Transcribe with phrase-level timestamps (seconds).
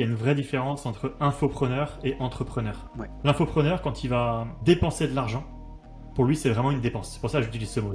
[0.00, 2.88] Il y a une vraie différence entre infopreneur et entrepreneur.
[3.22, 5.44] L'infopreneur, quand il va dépenser de l'argent,
[6.14, 7.12] pour lui, c'est vraiment une dépense.
[7.12, 7.94] C'est pour ça que j'utilise ce mot.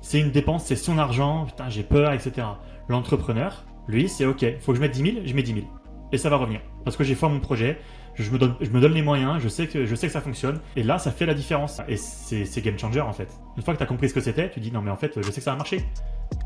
[0.00, 2.46] C'est une dépense, c'est son argent, putain, j'ai peur, etc.
[2.88, 5.66] L'entrepreneur, lui, c'est OK, faut que je mette 10 000, je mets 10 000.
[6.12, 6.60] Et ça va revenir.
[6.84, 7.80] Parce que j'ai foi mon projet,
[8.14, 10.20] je me, donne, je me donne les moyens, je sais, que, je sais que ça
[10.20, 10.60] fonctionne.
[10.76, 11.80] Et là, ça fait la différence.
[11.88, 13.28] Et c'est game changer, en fait.
[13.56, 15.14] Une fois que tu as compris ce que c'était, tu dis, non, mais en fait,
[15.16, 15.84] je sais que ça va marcher.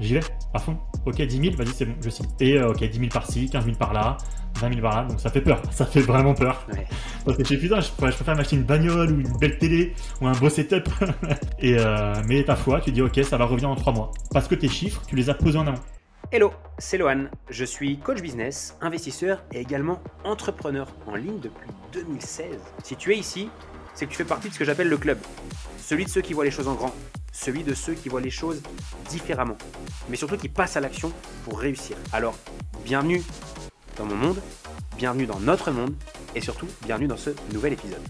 [0.00, 0.20] J'y vais,
[0.54, 0.76] à fond.
[1.06, 2.26] Ok, 10 000, vas-y, c'est bon, je signe.
[2.40, 4.18] Et euh, ok, 10 000 par-ci, 15 000 par-là,
[4.56, 6.66] 20 000 par-là, donc ça fait peur, ça fait vraiment peur.
[7.24, 10.26] Parce que je suis putain, je, préfère m'acheter une bagnole ou une belle télé ou
[10.26, 10.88] un beau setup.
[11.58, 14.12] et euh, mais ta foi, tu dis ok, ça va revenir en 3 mois.
[14.32, 15.80] Parce que tes chiffres, tu les as posés en amont.
[16.30, 17.28] Hello, c'est Lohan.
[17.48, 22.46] Je suis coach business, investisseur et également entrepreneur en ligne depuis 2016.
[22.82, 23.48] Si tu es ici,
[23.98, 25.18] c'est que tu fais partie de ce que j'appelle le club.
[25.84, 26.94] Celui de ceux qui voient les choses en grand
[27.38, 28.60] celui de ceux qui voient les choses
[29.08, 29.56] différemment,
[30.08, 31.12] mais surtout qui passent à l'action
[31.44, 31.96] pour réussir.
[32.12, 32.36] Alors,
[32.84, 33.22] bienvenue
[33.96, 34.42] dans mon monde,
[34.96, 35.94] bienvenue dans notre monde,
[36.34, 38.02] et surtout, bienvenue dans ce nouvel épisode.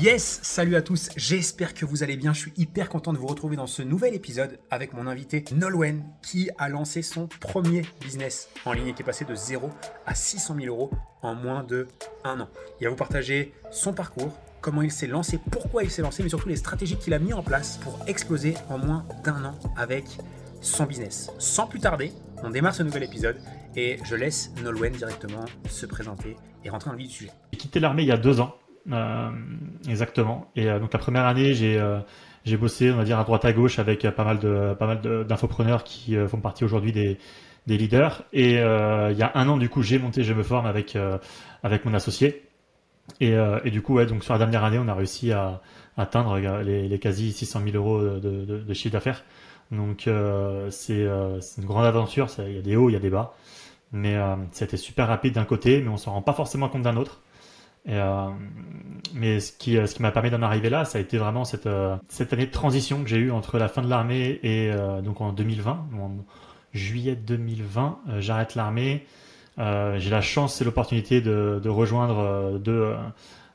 [0.00, 3.26] Yes, salut à tous, j'espère que vous allez bien, je suis hyper content de vous
[3.26, 8.48] retrouver dans ce nouvel épisode avec mon invité Nolwen qui a lancé son premier business
[8.64, 9.68] en ligne et qui est passé de 0
[10.06, 10.90] à 600 000 euros
[11.20, 11.88] en moins de
[12.24, 12.48] un an.
[12.80, 14.32] Il va vous partager son parcours,
[14.62, 17.34] comment il s'est lancé, pourquoi il s'est lancé, mais surtout les stratégies qu'il a mis
[17.34, 20.04] en place pour exploser en moins d'un an avec
[20.62, 21.30] son business.
[21.38, 23.36] Sans plus tarder, on démarre ce nouvel épisode
[23.76, 27.30] et je laisse Nolwenn directement se présenter et rentrer dans le vif du sujet.
[27.52, 28.54] J'ai quitté l'armée il y a deux ans,
[28.90, 29.30] euh,
[29.88, 30.48] exactement.
[30.54, 31.98] Et euh, donc la première année, j'ai euh,
[32.44, 35.26] j'ai bossé, on va dire à droite à gauche avec pas mal de pas mal
[35.26, 37.18] d'infopreneurs qui font partie aujourd'hui des
[37.66, 38.24] leaders.
[38.32, 40.96] Et il y a un an, du coup, j'ai monté, je me forme avec
[41.84, 42.51] mon associé.
[43.20, 45.60] Euh, et, du coup, donc sur la dernière année, on a réussi à,
[45.96, 49.24] atteindre les, quasi 600 000 euros de, chiffre d'affaires.
[49.70, 52.28] Donc euh, euh, c'est une grande aventure.
[52.38, 53.34] Il y a des hauts, il y a des bas.
[53.92, 54.16] Mais
[54.52, 57.20] c'était super rapide d'un côté, mais on s'en rend pas forcément compte d'un autre.
[57.86, 61.68] mais ce qui, m'a permis d'en arriver là, ça a été vraiment cette,
[62.08, 64.72] cette année de transition que j'ai eue entre la fin de l'armée et
[65.04, 66.10] donc en 2020, en
[66.72, 69.04] juillet 2020, j'arrête l'armée.
[69.58, 72.94] Euh, j'ai la chance et l'opportunité de, rejoindre euh, deux,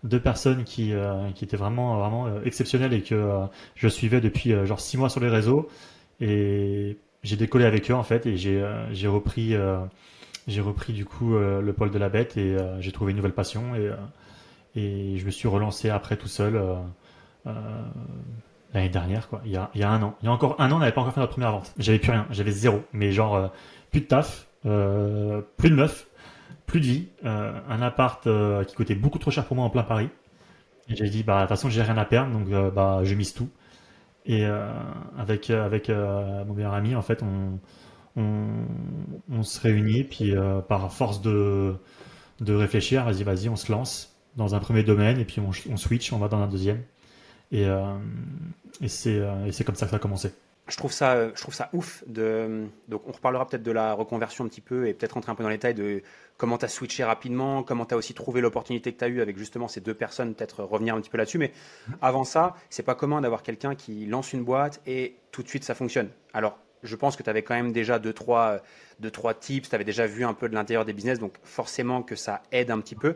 [0.05, 0.93] euh, personnes qui,
[1.35, 3.29] qui étaient vraiment, vraiment exceptionnelles et que
[3.75, 5.67] je suivais depuis genre six mois sur les réseaux.
[6.21, 9.55] Et j'ai décollé avec eux en fait et j'ai repris
[10.59, 13.75] repris du coup le pôle de la bête et j'ai trouvé une nouvelle passion
[14.75, 16.61] et je me suis relancé après tout seul
[18.73, 19.41] l'année dernière quoi.
[19.43, 20.15] Il y a il y a un an.
[20.21, 21.73] Il y a encore un an on n'avait pas encore fait notre première vente.
[21.77, 22.27] J'avais plus rien.
[22.29, 22.81] J'avais zéro.
[22.93, 23.51] Mais genre
[23.91, 24.46] plus de taf.
[24.46, 24.46] euh,
[25.57, 26.07] plus de meuf,
[26.65, 29.69] plus de vie, euh, un appart euh, qui coûtait beaucoup trop cher pour moi en
[29.69, 30.09] plein Paris.
[30.89, 33.33] Et j'ai dit, bah, de toute façon, j'ai rien à perdre, donc bah, je mise
[33.33, 33.49] tout.
[34.25, 34.45] Et
[35.17, 37.59] avec, avec mon meilleur ami, en fait, on,
[39.29, 40.33] on, se réunit, puis
[40.69, 41.75] par force de,
[42.39, 45.77] de réfléchir, vas-y, vas-y, on se lance dans un premier domaine, et puis on, on
[45.77, 46.83] switch, on va dans un deuxième.
[47.51, 47.65] Et,
[48.81, 50.31] et c'est comme ça que ça a commencé
[50.67, 52.03] je trouve ça, je trouve ça ouf.
[52.07, 55.43] Donc, on reparlera peut-être de la reconversion un petit peu et peut-être rentrer un peu
[55.43, 56.01] dans les détails de
[56.37, 59.21] comment tu as switché rapidement, comment tu as aussi trouvé l'opportunité que tu as eue
[59.21, 61.37] avec justement ces deux personnes, peut-être revenir un petit peu là-dessus.
[61.37, 61.51] Mais
[62.01, 65.63] avant ça, c'est pas commun d'avoir quelqu'un qui lance une boîte et tout de suite
[65.63, 66.09] ça fonctionne.
[66.33, 68.61] Alors, je pense que tu avais quand même déjà deux trois,
[68.99, 72.03] deux, trois tips, tu avais déjà vu un peu de l'intérieur des business, donc forcément
[72.03, 73.15] que ça aide un petit peu.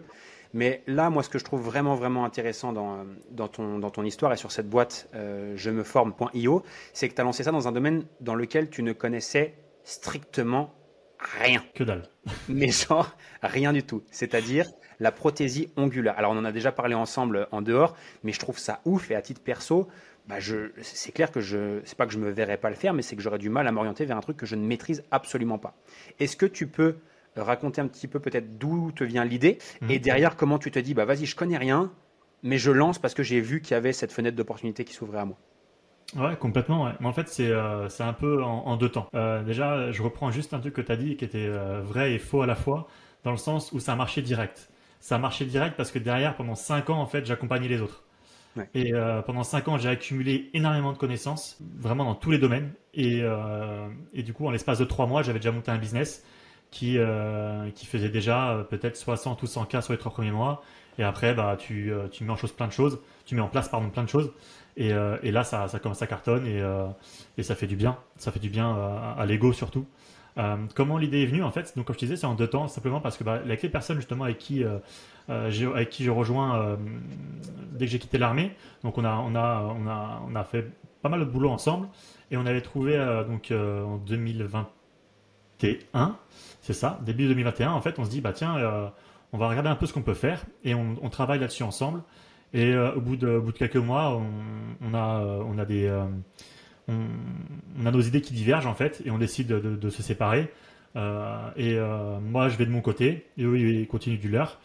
[0.54, 4.04] Mais là, moi, ce que je trouve vraiment, vraiment intéressant dans, dans, ton, dans ton
[4.04, 6.64] histoire et sur cette boîte euh, je me forme.io,
[6.94, 10.74] c'est que tu as lancé ça dans un domaine dans lequel tu ne connaissais strictement
[11.20, 11.64] rien.
[11.74, 12.10] Que dalle.
[12.50, 14.04] Mais genre, rien du tout.
[14.12, 14.68] C'est-à-dire
[15.00, 16.18] la prothésie ongulaire.
[16.18, 19.16] Alors, on en a déjà parlé ensemble en dehors, mais je trouve ça ouf et
[19.16, 19.88] à titre perso,
[20.28, 20.36] bah
[20.84, 23.16] c'est clair que je, c'est pas que je me verrais pas le faire, mais c'est
[23.16, 25.76] que j'aurais du mal à m'orienter vers un truc que je ne maîtrise absolument pas.
[26.20, 26.98] Est-ce que tu peux
[27.36, 29.58] raconter un petit peu peut-être d'où te vient l'idée
[29.90, 30.00] et mhm.
[30.00, 31.92] derrière comment tu te dis bah vas-y je connais rien
[32.44, 35.20] mais je lance parce que j'ai vu qu'il y avait cette fenêtre d'opportunité qui s'ouvrait
[35.20, 35.38] à moi.
[36.16, 36.86] Ouais, complètement.
[36.86, 36.92] Ouais.
[37.00, 39.08] Mais en fait, c'est euh, un peu en, deux temps.
[39.16, 42.14] Euh, déjà, je reprends juste un truc que tu as dit qui était euh, vrai
[42.14, 42.88] et faux à la fois,
[43.24, 44.70] dans le sens où ça a marché direct.
[45.00, 48.04] Ça a marché direct parce que derrière, pendant cinq ans, en fait, j'accompagnais les autres.
[48.76, 48.92] Et
[49.26, 52.74] pendant cinq ans, j'ai accumulé énormément de connaissances, vraiment dans tous les domaines.
[52.94, 53.24] Et,
[54.14, 56.24] et du coup, en l'espace de trois mois, j'avais déjà monté un business
[56.72, 60.32] qui, euh, qui faisait déjà euh, peut-être 60 ou 100 cas sur les trois premiers
[60.32, 60.64] mois.
[60.98, 63.50] Et après, bah, tu, euh, tu mets en chose plein de choses, tu mets en
[63.50, 64.32] place pardon, plein de choses.
[64.78, 66.64] Et, là, ça, ça commence à cartonne et,
[67.38, 67.98] et ça fait du bien.
[68.16, 68.74] Ça fait du bien
[69.18, 69.86] à, l'ego surtout.
[70.74, 71.74] comment l'idée est venue en fait?
[71.76, 73.98] Donc comme je disais, c'est en deux temps, simplement parce que bah, avec les personnes
[73.98, 74.64] justement avec qui,
[75.28, 76.78] avec qui je rejoins
[77.74, 80.72] dès que j'ai quitté l'armée, donc on a, on, a, on, a, on a fait
[81.02, 81.90] pas mal de boulot ensemble
[82.32, 82.96] et on avait trouvé
[83.28, 86.18] donc en 2021
[86.62, 88.56] C'est ça, début 2021, en fait, on se dit, bah tiens,
[89.34, 92.04] on va regarder un peu ce qu'on peut faire et on, travaille là-dessus ensemble.
[92.54, 94.22] Et au, bout de, au bout de quelques mois,
[94.82, 95.90] on, a, on a des
[96.88, 100.52] on, a nos idées qui divergent en fait et on décide de, se séparer.
[100.96, 104.60] Euh, et euh, moi, je vais de mon côté et eux, ils continuent du leur.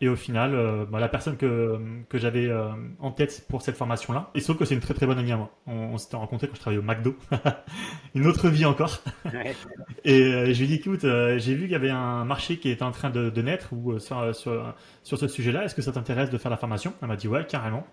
[0.00, 1.78] Et au final, euh, bah, la personne que,
[2.08, 2.50] que j'avais
[3.00, 5.36] en tête pour cette formation-là, se trouve que c'est une très très bonne amie à
[5.36, 5.50] moi.
[5.66, 7.16] On, s'était rencontrés quand je travaillais au McDo.
[8.14, 8.98] une autre vie encore.
[10.04, 12.82] et je lui ai dit, écoute, j'ai vu qu'il y avait un marché qui était
[12.82, 15.64] en train de, naître ou sur, sur, sur ce sujet-là.
[15.64, 16.92] Est-ce que ça t'intéresse de faire la formation?
[17.00, 17.86] Elle m'a dit, ouais, carrément.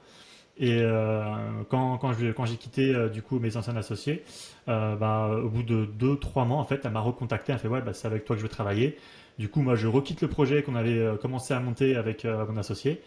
[0.57, 1.23] Et euh,
[1.69, 4.23] quand, quand, quand j'ai quitté euh, du coup mes anciens associés,
[4.67, 7.53] euh, bah, au bout de 2-3 mois, en fait, elle m'a recontacté.
[7.53, 8.97] Elle fait ouais, bah, c'est avec toi que je veux travailler.
[9.39, 13.01] Du coup, moi, je requitte le projet qu'on avait commencé à monter avec mon associé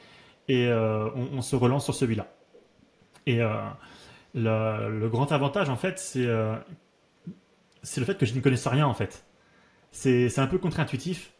[0.48, 2.26] et on, se relance sur celui-là.
[3.26, 3.40] Et
[4.34, 9.24] le, grand avantage, en fait, c'est le fait que je ne connaisse rien, en fait.
[9.92, 11.32] C'est un peu contre-intuitif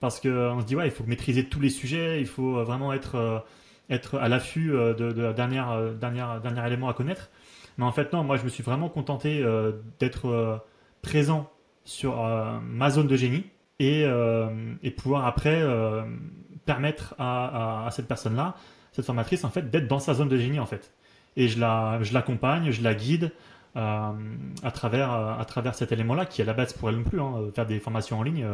[0.00, 3.44] parce qu'on se dit ouais, il faut maîtriser tous les sujets, il faut vraiment être
[3.90, 7.30] à l'affût euh, de, la dernière, euh, dernière, élément à connaître.
[7.78, 10.62] Mais en fait, non, moi je me suis vraiment contenté euh, d'être
[11.02, 11.50] présent
[11.84, 12.16] sur
[12.62, 13.44] ma zone de génie
[13.80, 14.04] et,
[14.82, 15.62] et pouvoir après
[16.64, 18.54] permettre à, cette personne-là,
[18.92, 20.92] cette formatrice, en fait, d'être dans sa zone de génie, en fait.
[21.36, 23.32] Et je la, je l'accompagne, je la guide
[23.74, 24.14] à
[24.72, 27.66] travers, à travers cet élément-là, qui à la base pour elle non plus, hein, faire
[27.66, 28.46] des formations en ligne.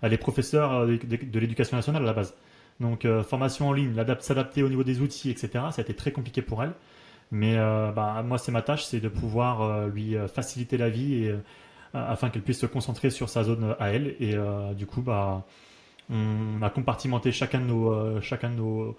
[0.00, 2.34] elle est professeure de, l'éducation nationale à la base.
[2.80, 5.50] Donc euh, formation en ligne, s'adapter au niveau des outils, etc.
[5.52, 6.72] Ça a été très compliqué pour elle.
[7.30, 11.30] Mais euh, bah, moi, c'est ma tâche, c'est de pouvoir euh, lui faciliter la vie
[11.94, 14.16] afin qu'elle puisse se concentrer sur sa zone à elle.
[14.20, 14.36] Et
[14.74, 15.44] du coup, bah,
[16.10, 18.96] on a compartimenté chacun de nos, chacun de nos,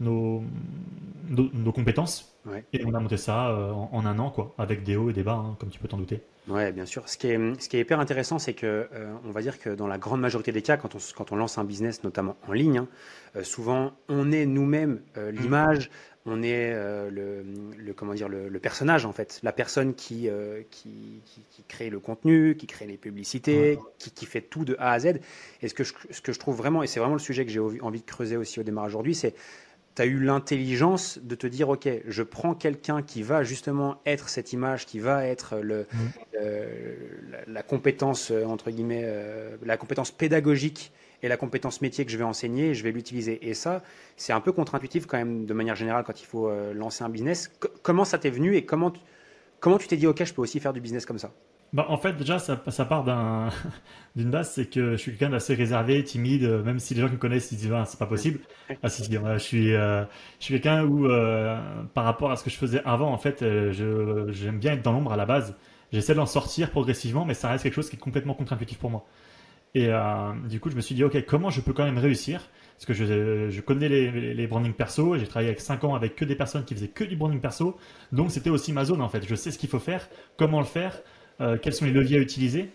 [0.00, 0.42] nos,
[1.28, 2.36] nos, compétences.
[2.72, 3.52] Et on a monté ça
[3.92, 5.98] en, un an, quoi, avec des hauts et des bas, hein, comme tu peux t'en
[5.98, 6.22] douter.
[6.48, 7.08] Ouais, bien sûr.
[7.08, 8.88] Ce qui est, ce qui est hyper intéressant, c'est que,
[9.24, 11.58] on va dire que dans la grande majorité des cas, quand on, quand on lance
[11.58, 12.88] un business, notamment en ligne, hein,
[13.36, 15.36] euh, souvent, on est nous-mêmes euh, mm.
[15.36, 15.90] l'image,
[16.26, 20.28] on est euh, le, comment dire le, personnage en fait, la personne qui,
[20.70, 21.22] qui,
[21.68, 25.20] crée le contenu, qui crée les publicités, qui, fait tout de A à Z.
[25.62, 27.52] Et ce que je, ce que je trouve vraiment, et c'est vraiment le sujet que
[27.52, 29.34] j'ai envie de creuser aussi au démarrage aujourd'hui, c'est
[29.94, 34.28] tu as eu l'intelligence de te dire, OK, je prends quelqu'un qui va justement être
[34.28, 36.42] cette image, qui va être le, mm.
[37.46, 39.10] la, compétence, entre guillemets,
[39.64, 40.92] la compétence pédagogique
[41.22, 43.48] et la compétence métier que je vais enseigner, je vais l'utiliser.
[43.48, 43.82] Et ça,
[44.16, 47.08] c'est un peu contre-intuitif quand même de manière générale quand il faut euh, lancer un
[47.08, 47.50] business.
[47.82, 49.00] comment ça t'est venu et comment tu,
[49.60, 51.32] comment tu t'es dit, OK, je peux aussi faire du business comme ça?
[51.72, 53.04] Bah, en fait, déjà, ça, ça part
[54.16, 57.08] d'une base, c'est que je suis quelqu'un d'assez réservé, timide, euh, même si les gens
[57.08, 58.40] qui me connaissent, ils disent, ah, c'est pas possible.
[58.82, 60.04] Ah, si, je suis, euh,
[60.38, 61.08] je suis quelqu'un où,
[61.92, 65.12] par rapport à ce que je faisais avant, en fait, j'aime bien être dans l'ombre
[65.12, 65.54] à la base.
[65.92, 69.06] J'essaie d'en sortir progressivement, mais ça reste quelque chose qui est complètement contre-intuitif pour moi.
[69.74, 72.48] Et euh, du coup, je me suis dit, OK, comment je peux quand même réussir?
[72.76, 76.24] Parce que je, connais les, les, branding perso, j'ai travaillé avec 5 ans avec que
[76.24, 77.78] des personnes qui faisaient que du branding perso.
[78.12, 79.26] Donc, c'était aussi ma zone en fait.
[79.26, 81.00] Je sais ce qu'il faut faire, comment le faire,
[81.40, 82.70] euh, quels sont les leviers à utiliser.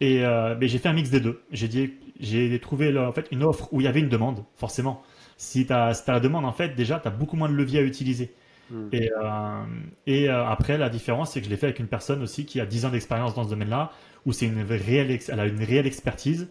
[0.00, 1.42] Et euh, j'ai fait un mix des deux.
[1.52, 5.02] J'ai dit, j'ai trouvé en fait une offre où il y avait une demande, forcément.
[5.36, 7.82] Si tu as, la demande, en fait, déjà, tu as beaucoup moins de leviers à
[7.82, 8.34] utiliser.
[8.70, 8.88] Hmm.
[8.92, 9.64] Et, euh,
[10.06, 12.60] et euh, après, la différence, c'est que je l'ai fait avec une personne aussi qui
[12.60, 13.92] a 10 ans d'expérience dans ce domaine-là,
[14.24, 16.48] où c'est une réelle, elle a une réelle expertise.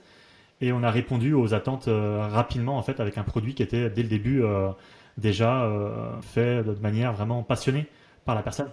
[0.61, 3.89] Et on a répondu aux attentes euh, rapidement, en fait, avec un produit qui était
[3.89, 4.43] dès le début
[5.17, 5.71] déjà
[6.21, 7.87] fait de manière vraiment passionnée
[8.25, 8.69] par la personne.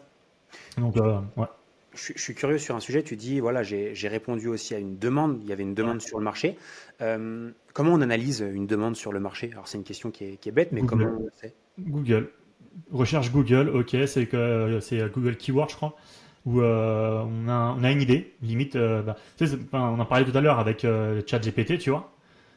[0.76, 1.46] Donc, ouais.
[1.94, 3.02] Je, suis curieux sur un sujet.
[3.02, 5.38] Tu dis, voilà, j'ai répondu aussi à une demande.
[5.42, 6.56] Il y avait une demande sur le marché.
[6.98, 9.50] comment on analyse une demande sur le marché?
[9.52, 11.54] Alors, c'est une question qui est, qui est bête, mais comment on le sait?
[11.80, 12.28] Google
[12.92, 15.96] recherche Google, ok, c'est que c'est Google Keyword, je crois,
[16.44, 19.16] où euh, on, a, une idée, limite, euh, bah,
[19.72, 22.12] on en parlait tout à l'heure avec euh, ChatGPT, tu vois.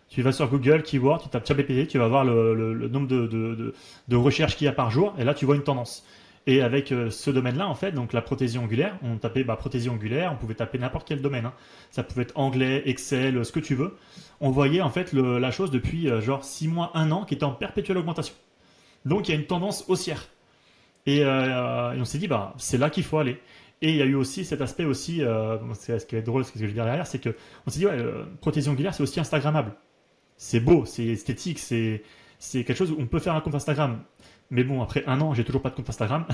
[0.07, 4.55] Tu vas sur Google Keyword, tu tapes ChatGPT, tu vas voir le, nombre de, recherches
[4.55, 6.05] qu'il y a par jour, et là tu vois une tendance.
[6.47, 10.31] Et avec ce domaine-là, en fait, donc la prothésie angulaire, on tapait bah, prothésie angulaire,
[10.31, 11.47] on pouvait taper n'importe quel domaine.
[11.47, 11.53] Hein.
[11.89, 13.97] Ça pouvait être anglais, Excel, ce que tu veux.
[14.41, 17.51] On voyait en fait la chose depuis genre 6 mois, 1 an, qui était en
[17.51, 18.35] perpétuelle augmentation.
[19.05, 20.27] Donc il y a une tendance haussière.
[21.07, 23.39] Euh, et, on s'est dit, bah, c'est là qu'il faut aller.
[23.81, 26.51] Et il y a eu aussi cet aspect aussi, euh, ce qui est drôle, ce
[26.51, 27.35] que je veux dire derrière, c'est que
[27.67, 29.73] on s'est dit, ouais, euh, prothésion angulaire, c'est aussi Instagrammable.
[30.37, 32.03] C'est beau, c'est esthétique, c'est
[32.39, 34.01] c'est quelque chose où on peut faire un compte Instagram.
[34.49, 36.25] Mais bon, après un an, j'ai toujours pas de compte Instagram.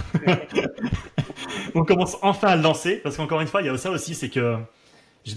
[1.76, 4.16] on commence enfin à le lancer, parce qu'encore une fois, il y a ça aussi,
[4.16, 4.58] c'est que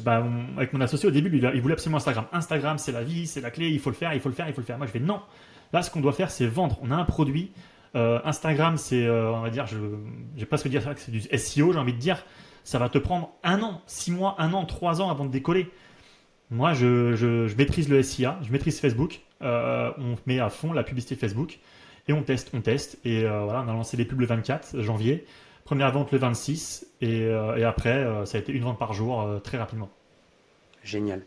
[0.02, 0.24] bah,
[0.56, 2.26] avec mon associé au début, il voulait absolument Instagram.
[2.32, 4.48] Instagram, c'est la vie, c'est la clé, il faut le faire, il faut le faire,
[4.48, 4.78] il faut le faire.
[4.78, 5.20] Moi, je vais non.
[5.74, 6.78] Là, ce qu'on doit faire, c'est vendre.
[6.82, 7.50] On a un produit.
[7.96, 9.76] Euh, Instagram, c'est, euh, on va dire, je
[10.36, 12.24] vais presque dire que c'est du SEO, j'ai envie de dire.
[12.62, 15.68] Ça va te prendre un an, six mois, un an, trois ans avant de décoller.
[16.52, 19.22] Moi, je, maîtrise le SIA, je maîtrise Facebook.
[19.40, 21.58] on met à fond la publicité Facebook
[22.06, 23.00] et on teste, on teste.
[23.04, 25.26] Et voilà, on a lancé les pubs le 24 janvier.
[25.64, 29.58] Première vente le 26 et, et après, ça a été une vente par jour très
[29.58, 29.90] rapidement.
[30.84, 31.22] Génial.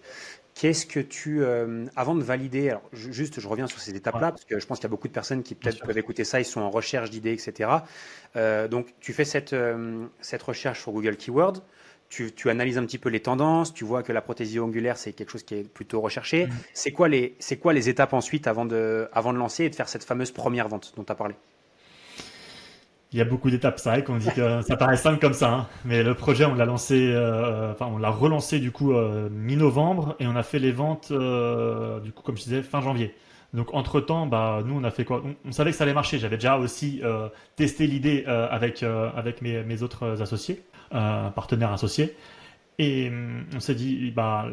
[0.59, 4.43] Qu'est-ce que tu, euh, avant de valider, alors juste je reviens sur ces étapes-là, parce
[4.43, 6.45] que je pense qu'il y a beaucoup de personnes qui peut-être peuvent écouter ça, ils
[6.45, 7.69] sont en recherche d'idées, etc.
[8.35, 11.61] Euh, donc tu fais cette, euh, cette recherche sur Google Keywords,
[12.09, 15.13] tu, tu, analyses un petit peu les tendances, tu vois que la prothésie ongulaire c'est
[15.13, 16.47] quelque chose qui est plutôt recherché.
[16.47, 16.51] Mm.
[16.73, 19.89] C'est quoi, les, quoi les étapes ensuite avant de, avant de lancer et de faire
[19.89, 21.35] cette fameuse première vente dont tu as parlé?
[23.11, 23.79] Il y a beaucoup d'étapes.
[23.79, 25.67] C'est vrai qu'on dit que ça paraît simple comme ça, hein.
[25.85, 30.15] mais le projet, on l'a lancé, euh, enfin, on l'a relancé du coup euh, mi-novembre
[30.19, 33.13] et on a fait les ventes, euh, du coup, comme je disais, fin janvier.
[33.53, 35.23] Donc entre temps, bah, nous, on a fait quoi?
[35.45, 36.19] On, savait que ça allait marcher.
[36.19, 37.01] J'avais déjà aussi
[37.55, 42.15] testé l'idée avec avec mes, mes autres associés, partenaires associés,
[42.77, 44.45] et hum, on s'est dit, bah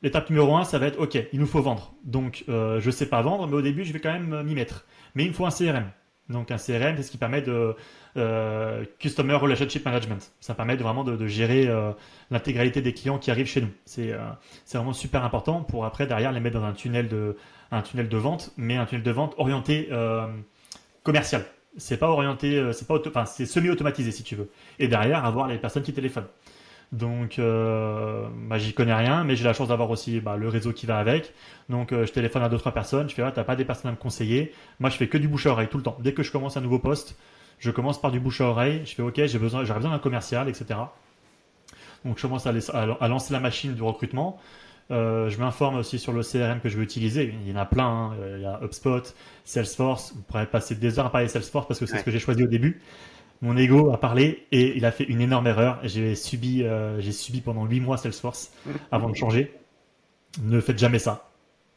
[0.00, 1.92] L'étape numéro un, ça va être OK, il nous faut vendre.
[2.04, 4.86] Donc, je sais pas vendre, mais au début, je vais quand même m'y mettre.
[5.16, 5.90] Mais il me faut un CRM.
[6.28, 7.74] Donc un CRM, c'est ce qui permet de
[8.16, 10.32] euh, Customer Relationship Management.
[10.40, 11.92] Ça permet vraiment de, gérer euh,
[12.30, 13.70] l'intégralité des clients qui arrivent chez nous.
[13.86, 14.18] C'est euh,
[14.72, 17.36] vraiment super important pour après derrière les mettre dans un tunnel de
[17.70, 19.90] un tunnel de vente, mais un tunnel de vente orienté
[21.02, 21.44] commercial.
[21.76, 22.86] C'est pas orienté, c'est
[23.26, 24.50] c'est semi-automatisé si tu veux.
[24.78, 26.26] Et derrière avoir les personnes qui téléphonent.
[26.92, 30.72] Donc, euh, bah, j'y connais rien, mais j'ai la chance d'avoir aussi bah, le réseau
[30.72, 31.34] qui va avec.
[31.68, 33.10] Donc, euh, je téléphone à deux trois personnes.
[33.10, 34.54] Je fais, ah, t'as pas des personnes à me conseiller?
[34.80, 35.98] Moi, je fais que du bouche à oreille tout le temps.
[36.00, 37.16] Dès que je commence un nouveau poste,
[37.58, 38.82] je commence par du bouche à oreille.
[38.86, 40.80] Je fais, ok, j'ai besoin, j'aurais besoin d'un commercial, etc.
[42.06, 44.40] Donc, je commence à, lancer la machine du recrutement.
[44.90, 47.34] Euh, je m'informe aussi sur le CRM que je veux utiliser.
[47.44, 47.84] Il y en a plein.
[47.84, 48.16] Hein.
[48.36, 49.02] Il y a HubSpot,
[49.44, 50.14] Salesforce.
[50.14, 52.42] Vous pourrez passer des heures à parler Salesforce parce que c'est ce que j'ai choisi
[52.42, 52.80] au début
[53.40, 55.78] mon ego a parlé et il a fait une énorme erreur.
[55.84, 58.52] J'ai subi, euh, j'ai subi pendant 8 mois Salesforce
[58.90, 59.54] avant de changer.
[60.42, 61.30] Ne faites jamais ça.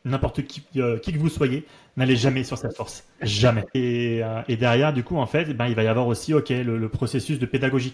[0.03, 1.65] N'importe qui, euh, qui que vous soyez,
[1.95, 3.05] n'allez jamais sur Salesforce.
[3.21, 3.65] Jamais.
[3.75, 6.49] Et, euh, et, derrière, du coup, en fait, ben, il va y avoir aussi ok,
[6.49, 7.93] le, processus de pédagogie.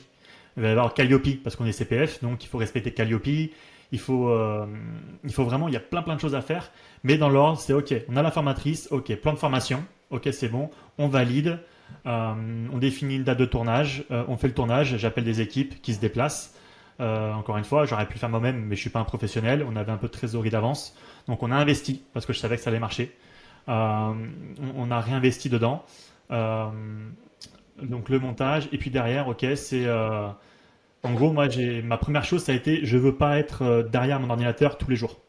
[0.56, 3.28] Il va y avoir Calliope parce qu'on est CPF, donc il faut respecter Calliope.
[3.92, 4.34] Il faut,
[5.24, 6.72] il faut vraiment, il y a plein plein de choses à faire.
[7.04, 7.94] Mais dans l'ordre, c'est ok.
[8.10, 10.70] On a la formatrice, ok, plan de formation, ok, c'est bon.
[10.98, 11.60] On valide.
[12.06, 15.82] Euh, on définit une date de tournage, euh, on fait le tournage, j'appelle des équipes
[15.82, 16.56] qui se déplacent.
[17.00, 19.66] Euh, encore une fois, j'aurais pu le faire moi-même, mais je suis pas un professionnel.
[19.68, 20.96] On avait un peu de trésorerie d'avance,
[21.28, 23.16] donc on a investi parce que je savais que ça allait marcher.
[23.68, 25.84] on, a réinvesti dedans.
[26.30, 29.88] donc le montage et puis derrière, ok, c'est
[31.04, 31.48] en gros moi
[31.84, 34.96] ma première chose ça a été je veux pas être derrière mon ordinateur tous les
[34.96, 35.20] jours.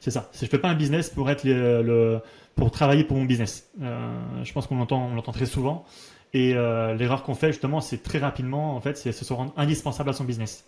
[0.00, 0.30] C'est ça.
[0.32, 2.20] Je fais pas un business pour être le,
[2.56, 3.70] pour travailler pour mon business.
[3.82, 5.84] Euh, je pense qu'on l'entend, on très souvent.
[6.32, 10.10] Et euh, l'erreur qu'on fait justement, c'est très rapidement, en fait, c'est se rendre indispensable
[10.10, 10.64] à son business.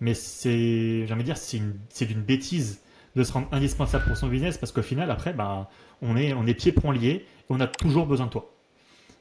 [0.00, 2.82] Mais c'est, j'ai envie de dire, c'est, d'une bêtise
[3.14, 5.70] de se rendre indispensable pour son business parce qu'au final, après, bah,
[6.02, 8.52] on est, on est pieds poings liés et on a toujours besoin de toi.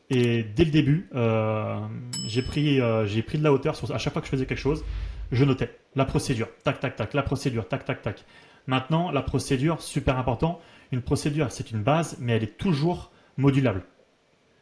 [0.09, 1.79] Et dès le début, euh,
[2.27, 2.79] j'ai pris,
[3.25, 4.83] pris de la hauteur sur, à chaque fois que je faisais quelque chose,
[5.31, 8.25] je notais la procédure, tac, tac, tac, la procédure, tac, tac, tac.
[8.67, 10.59] Maintenant, la procédure, super important.
[10.91, 13.83] Une procédure, c'est une base, mais elle est toujours modulable.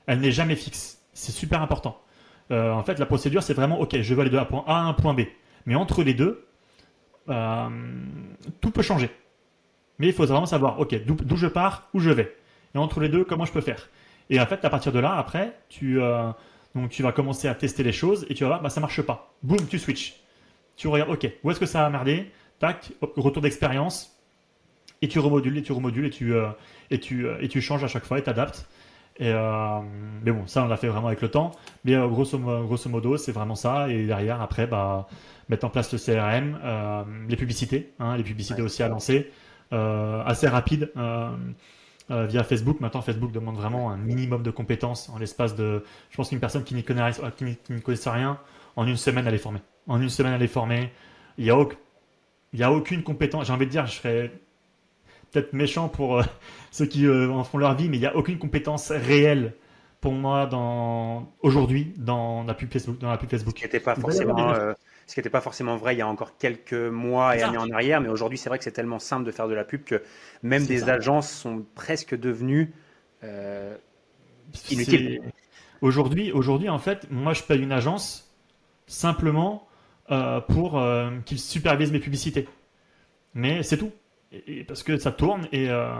[0.08, 1.02] Elle n'est jamais fixe.
[1.14, 2.02] C'est super important.
[2.52, 4.82] Euh, en fait, la procédure, c'est vraiment, ok, je veux aller de point A à
[4.82, 5.22] un point B.
[5.66, 6.46] Mais entre les deux,
[7.30, 7.70] euh,
[8.62, 9.10] tout peut changer.
[10.00, 12.36] Mais il faut vraiment savoir, ok, d'où je pars, où je vais.
[12.76, 13.90] Et entre les deux, comment je peux faire?
[14.30, 16.32] Et en fait, à partir de là, après, tu, euh,
[16.76, 19.02] donc, tu vas commencer à tester les choses et tu vas voir, bah, ça marche
[19.02, 19.34] pas.
[19.44, 20.16] Boum, tu switches.
[20.76, 22.32] Tu regardes, ok, où est-ce que ça a merdé?
[22.63, 24.17] Tac, retour d'expérience
[25.01, 26.48] et tu remodules et tu remodules et tu euh,
[26.91, 28.70] et tu euh, et tu changes à chaque fois et t'adaptes.
[29.17, 29.82] Et euh,
[30.24, 31.51] mais bon, ça on l'a fait vraiment avec le temps.
[31.84, 33.89] Mais grosso, grosso modo, c'est vraiment ça.
[33.89, 35.10] Et derrière, après, bah,
[35.50, 36.58] mettre en place le CRM,
[37.27, 39.29] les publicités, hein, les publicités aussi à lancer,
[39.72, 40.89] assez rapide.
[42.10, 42.79] via Facebook.
[42.79, 45.84] Maintenant, Facebook demande vraiment un minimum de compétences en l'espace de.
[46.12, 48.39] Je pense qu'une personne qui n'y qui, connaissait rien,
[48.77, 49.62] en une semaine, elle est formée.
[49.86, 50.93] En une semaine, elle est formée.
[51.38, 51.58] Il n'y a,
[52.54, 53.48] il a aucune compétence.
[53.48, 54.32] J'ai envie de dire, je serais
[55.32, 56.24] peut-être méchant pour euh,
[56.72, 59.54] ceux qui euh, en font leur vie, mais il n'y a aucune compétence réelle
[60.00, 63.00] pour moi dans aujourd'hui dans la pub Facebook.
[63.00, 63.54] Dans la pub Facebook.
[63.56, 64.52] Ce qui n'était pas forcément.
[64.54, 64.74] Euh,
[65.06, 67.70] ce qui n'était pas forcément vrai il y a encore quelques mois et années en
[67.72, 70.02] arrière, mais aujourd'hui c'est vrai que c'est tellement simple de faire de la pub que
[70.44, 72.72] même des agences sont presque devenues
[74.72, 75.22] inutiles.
[75.82, 78.34] Aujourd'hui, aujourd'hui en fait, moi je paye une agence
[78.88, 79.68] simplement
[80.08, 80.84] pour
[81.26, 82.48] qu'ils supervisent mes publicités.
[83.34, 83.92] Mais c'est tout
[84.68, 85.48] parce que ça tourne.
[85.52, 85.94] Et, euh,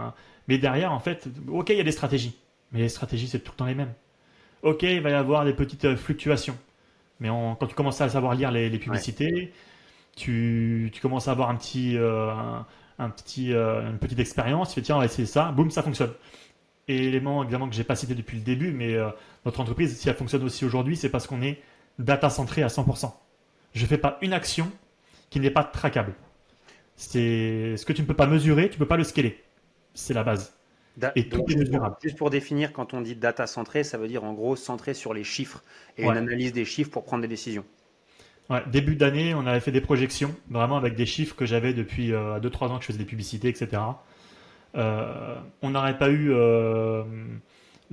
[0.48, 2.38] mais derrière, en fait, ok, il y a des stratégies.
[2.72, 3.92] Mais les stratégies, c'est tout le temps les mêmes.
[4.62, 6.56] Ok, il va y avoir des petites euh, fluctuations.
[7.20, 9.52] Mais quand tu commences à savoir lire les, publicités,
[10.16, 12.32] tu, tu, commences à avoir un petit, euh,
[12.98, 16.12] un petit, une petite expérience, il fait tiens, on va essayer ça, boum, ça fonctionne.
[16.88, 18.96] Et l'élément évidemment que j'ai pas cité depuis le début, mais
[19.46, 21.62] notre entreprise, si elle fonctionne aussi aujourd'hui, c'est parce qu'on est
[22.00, 23.12] data centré à 100%.
[23.74, 24.70] Je fais pas une action
[25.30, 26.14] qui n'est pas traquable.
[26.96, 29.42] C'est ce que tu ne peux pas mesurer, tu ne peux pas le scaler.
[29.94, 30.54] C'est la base.
[31.16, 31.96] et tout est mesurable.
[32.02, 35.12] Juste pour définir, quand on dit data centré, ça veut dire en gros centré sur
[35.12, 35.62] les chiffres
[35.98, 37.64] et une analyse des chiffres pour prendre des décisions.
[38.50, 42.10] Ouais, début d'année, on avait fait des projections, vraiment avec des chiffres que j'avais depuis
[42.10, 43.82] 2-3 euh, ans que je faisais des publicités, etc.
[44.76, 47.04] Euh, on n'aurait pas eu euh,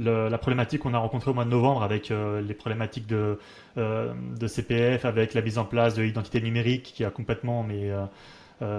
[0.04, 3.40] la problématique qu'on a rencontrée au mois de novembre avec les problématiques de,
[3.78, 7.92] de, CPF, avec la mise en place de l'identité numérique qui a complètement mais,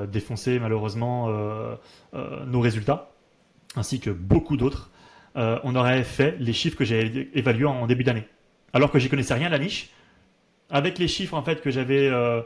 [0.08, 1.28] défoncé malheureusement
[2.12, 3.10] nos résultats,
[3.76, 4.90] ainsi que beaucoup d'autres.
[5.36, 8.26] on aurait fait les chiffres que j'ai évalués en début d'année.
[8.72, 9.90] Alors que j'y connaissais rien à la niche,
[10.72, 12.40] avec les chiffres en fait que j'avais euh,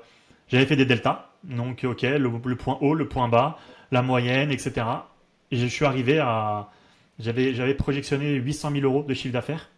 [0.49, 1.31] j'avais fait des deltas.
[1.45, 3.59] Donc ok, le, point haut, le point bas,
[3.93, 4.85] la moyenne, etc.
[5.51, 6.69] Et je suis arrivé à
[7.19, 9.71] j'avais j'avais projectionné 800 000 euros de chiffre d'affaires.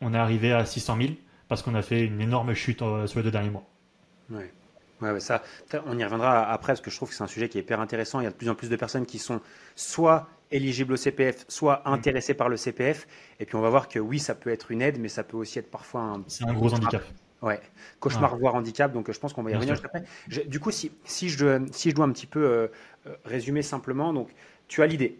[0.00, 1.12] On est arrivé à 600 000
[1.48, 3.66] parce qu'on a fait une énorme chute euh, sur les deux derniers mois.
[4.30, 4.52] Ouais.
[5.00, 5.42] Ouais, ça,
[5.86, 7.80] on y reviendra après parce que je trouve que c'est un sujet qui est hyper
[7.80, 8.20] intéressant.
[8.20, 9.40] Il y a de plus en plus de personnes qui sont
[9.74, 11.92] soit éligibles au CPF, soit mm.
[11.92, 13.06] intéressées par le CPF.
[13.38, 15.38] Et puis on va voir que oui, ça peut être une aide, mais ça peut
[15.38, 16.24] aussi être parfois un.
[16.26, 17.02] C'est un gros handicap.
[17.42, 17.58] Ouais,
[18.00, 20.04] cauchemar, voire handicap, donc je pense qu'on va y revenir juste après.
[20.46, 22.68] du coup, si, si, je, si je dois un petit peu euh,
[23.06, 24.28] euh, résumer simplement, donc
[24.68, 25.18] tu as l'idée.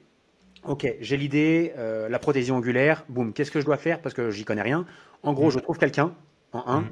[0.65, 4.31] Ok, j'ai l'idée, euh, la prothésie ongulaire, boum, qu'est-ce que je dois faire parce que
[4.31, 4.85] j'y connais rien
[5.23, 5.53] En gros, mm.
[5.53, 6.15] je trouve quelqu'un
[6.53, 6.91] en un mm.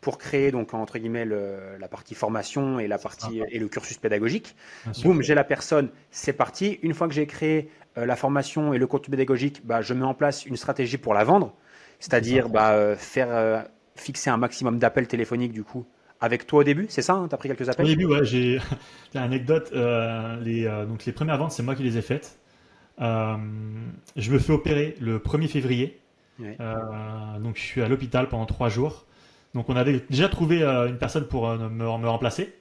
[0.00, 4.54] pour créer donc entre guillemets la partie formation et la partie et le cursus pédagogique.
[5.02, 6.78] Boum, j'ai la personne, c'est parti.
[6.82, 10.14] Une fois que j'ai créé la formation et le contenu pédagogique, bah, je mets en
[10.14, 11.54] place une stratégie pour la vendre,
[12.00, 15.86] c'est-à-dire bah, faire fixer un maximum d'appels téléphoniques du coup
[16.20, 17.84] avec toi au début, c'est ça hein Tu as pris quelques appels?
[17.84, 18.58] Au début, ouais, j'ai
[19.14, 19.70] l'anecdote.
[19.74, 22.38] Euh, les, euh, donc les premières ventes, c'est moi qui les ai faites.
[23.00, 23.36] Euh,
[24.16, 25.98] je me fais opérer le 1er février.
[26.38, 29.04] donc je suis à l'hôpital pendant trois jours.
[29.54, 32.54] Donc on avait déjà trouvé une personne pour me, me, remplacer.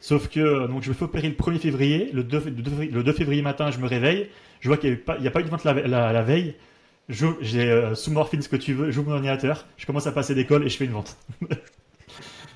[0.00, 2.10] Sauf que donc je me fais opérer le 1er février.
[2.12, 2.44] Le 2,
[2.92, 4.28] le 2, février matin, je me réveille.
[4.60, 6.54] Je vois qu'il n'y a, pas eu de vente la veille
[7.08, 10.34] j'ai euh, sous morphine ce que tu veux, j'ouvre mon ordinateur, je commence à passer
[10.34, 11.16] d'école et je fais une vente.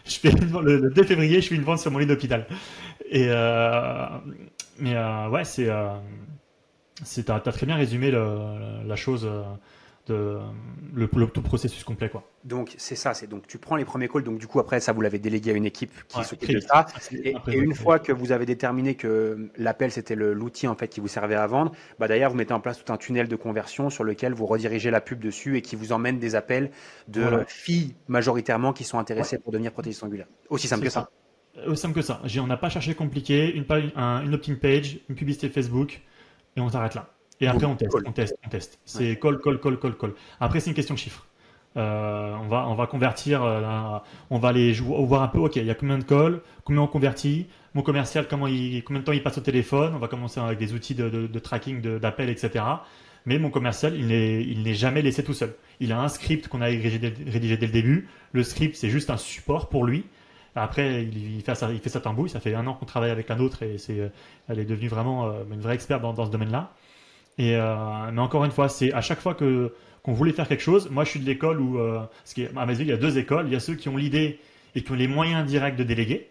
[0.05, 2.47] je fais le, 2 février, je fais une vente sur mon lit d'hôpital.
[3.11, 4.07] Et euh,
[4.79, 5.69] mais euh, ouais, c'est
[7.25, 9.29] t'as as très bien résumé la chose
[10.07, 10.39] de
[10.95, 12.25] le, tout processus complet quoi.
[12.45, 14.93] Donc c'est ça, c'est donc tu prends les premiers calls, donc du coup après ça
[14.93, 16.87] vous l'avez délégué à une équipe qui s'occupe de ça.
[17.13, 21.09] Et, une fois que vous avez déterminé que l'appel c'était l'outil en fait qui vous
[21.09, 24.03] servait à vendre, bah d'ailleurs vous mettez en place tout un tunnel de conversion sur
[24.03, 26.71] lequel vous redirigez la pub dessus et qui vous emmène des appels
[27.09, 30.27] de filles majoritairement qui sont intéressées pour devenir prothésiste angulaire.
[30.51, 31.11] Aussi simple que ça.
[31.59, 32.21] Euh, aussi simple que ça.
[32.41, 36.01] On n'a pas cherché compliqué, une, une opt-in page, une publicité Facebook
[36.57, 37.09] et on s'arrête là.
[37.41, 38.79] Et après, on teste, on teste, on teste.
[38.85, 40.13] C'est call, call, call, call, call.
[40.41, 41.27] Après, c'est une question de chiffres.
[41.77, 43.99] Euh, on, va, on va convertir, euh,
[44.31, 46.87] on va aller voir un peu, ok, il y a combien de calls, combien on
[46.87, 50.39] convertit, mon commercial, comment il, combien de temps il passe au téléphone, on va commencer
[50.39, 52.63] avec des outils de, de, de tracking, d'appel, etc.
[53.25, 55.55] Mais mon commercial, il n'est, il n'est jamais laissé tout seul.
[55.81, 58.09] Il a un script qu'on a rédigé, dès le début.
[58.33, 60.05] Le script, c'est juste un support pour lui.
[60.55, 62.29] Après, il, fait, ça, il fait ça tambouille.
[62.29, 64.13] Ça fait un an qu'on travaille avec un autre et c'est,
[64.49, 66.73] elle est devenue vraiment euh, une vraie experte dans, dans ce domaine-là.
[67.39, 70.63] Et, euh, mais encore une fois, c'est à chaque fois que qu'on voulait faire quelque
[70.63, 72.93] chose, moi je suis de l'école où, euh, ce qui à mes yeux, il y
[72.93, 73.47] a deux écoles.
[73.47, 74.41] Il y a ceux qui ont l'idée
[74.75, 76.29] et qui ont les moyens directs de déléguer.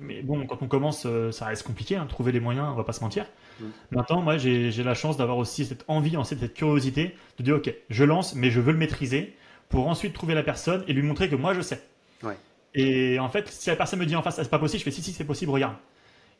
[0.00, 2.84] Mais bon, quand on commence, euh, ça reste compliqué, hein, trouver les moyens, on va
[2.84, 3.26] pas se mentir.
[3.60, 3.64] Mm.
[3.92, 8.04] Maintenant, moi j'ai la chance d'avoir aussi cette envie, cette curiosité de dire ok, je
[8.04, 9.36] lance, mais je veux le maîtriser
[9.68, 11.80] pour ensuite trouver la personne et lui montrer que moi je sais.
[12.22, 12.36] Ouais.
[12.74, 14.84] Et en fait, si la personne me dit en face, ah, c'est pas possible, je
[14.84, 15.74] fais si, si, c'est possible, regarde.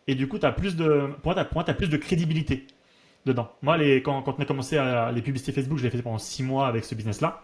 [0.06, 2.66] Et du coup, as plus de, pour moi, tu as, plus de crédibilité
[3.26, 3.52] dedans.
[3.62, 6.42] Moi, les, quand, on a commencé à, les publicités Facebook, je l'ai fait pendant 6
[6.42, 7.42] mois avec ce business-là.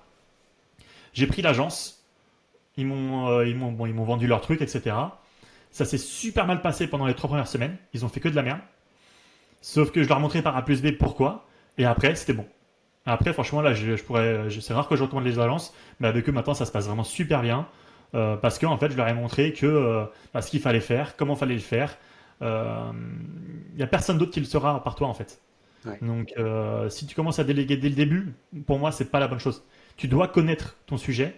[1.12, 2.04] J'ai pris l'agence,
[2.76, 4.94] ils m'ont euh, bon, vendu leur truc, etc.
[5.70, 7.76] Ça s'est super mal passé pendant les trois premières semaines.
[7.92, 8.60] Ils ont fait que de la merde.
[9.60, 11.46] Sauf que je leur montrais par A plus B pourquoi.
[11.78, 12.46] Et après, c'était bon.
[13.04, 16.32] Après, franchement, là, je, pourrais, c'est rare que je recommande les agences, mais avec eux
[16.32, 17.68] maintenant, ça se passe vraiment super bien.
[18.16, 20.80] Euh, parce que en fait, je leur ai montré que euh, bah, ce qu'il fallait
[20.80, 21.96] faire, comment fallait le faire.
[22.40, 22.46] Il
[23.76, 25.40] n'y a personne d'autre qui le saura par toi en fait.
[26.02, 28.34] Donc, euh, si tu commences à déléguer dès le début,
[28.66, 29.64] pour moi, c'est pas la bonne chose.
[29.96, 31.34] Tu dois connaître ton sujet.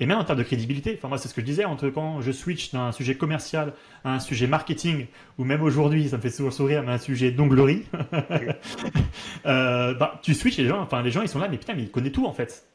[0.00, 2.20] Et même en termes de crédibilité, enfin moi c'est ce que je disais, entre quand
[2.20, 5.06] je switch d'un sujet commercial à un sujet marketing,
[5.38, 7.84] ou même aujourd'hui, ça me fait souvent sourire, mais un sujet d'onglerie,
[9.46, 11.84] euh, bah, tu switches les gens, enfin les gens ils sont là, mais putain, mais
[11.84, 12.66] ils connaissent tout en fait.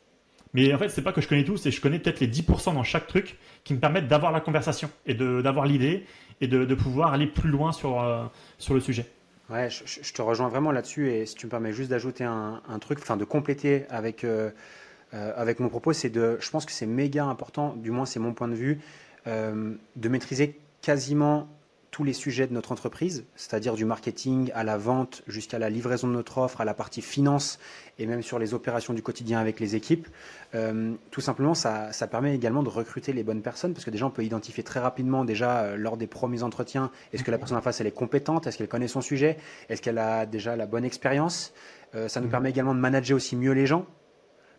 [0.54, 2.28] Mais en fait, c'est pas que je connais tout, c'est que je connais peut-être les
[2.28, 6.06] 10% dans chaque truc qui me permettent d'avoir la conversation et d'avoir l'idée
[6.42, 8.26] et de, de, pouvoir aller plus loin sur, euh,
[8.58, 9.06] sur le sujet.
[9.50, 13.00] Ouais, je, te rejoins vraiment là-dessus et si tu me permets juste d'ajouter un, truc,
[13.02, 14.52] enfin de compléter avec, euh,
[15.14, 18.20] euh, avec mon propos, c'est de, je pense que c'est méga important, du moins c'est
[18.20, 18.80] mon point de vue,
[19.26, 21.48] de maîtriser quasiment
[21.92, 26.08] tous les sujets de notre entreprise, c'est-à-dire du marketing à la vente jusqu'à la livraison
[26.08, 27.60] de notre offre, à la partie finance
[27.98, 30.08] et même sur les opérations du quotidien avec les équipes.
[30.56, 34.12] Euh, tout simplement, ça, permet également de recruter les bonnes personnes parce que déjà, on
[34.12, 37.62] peut identifier très rapidement déjà euh, lors des premiers entretiens, est-ce que la personne en
[37.62, 39.38] face, elle est compétente, est-ce qu'elle connaît son sujet,
[39.70, 41.54] est-ce qu'elle a déjà la bonne expérience.
[41.96, 42.32] Euh, ça nous mhm.
[42.32, 43.86] permet également de manager aussi mieux les gens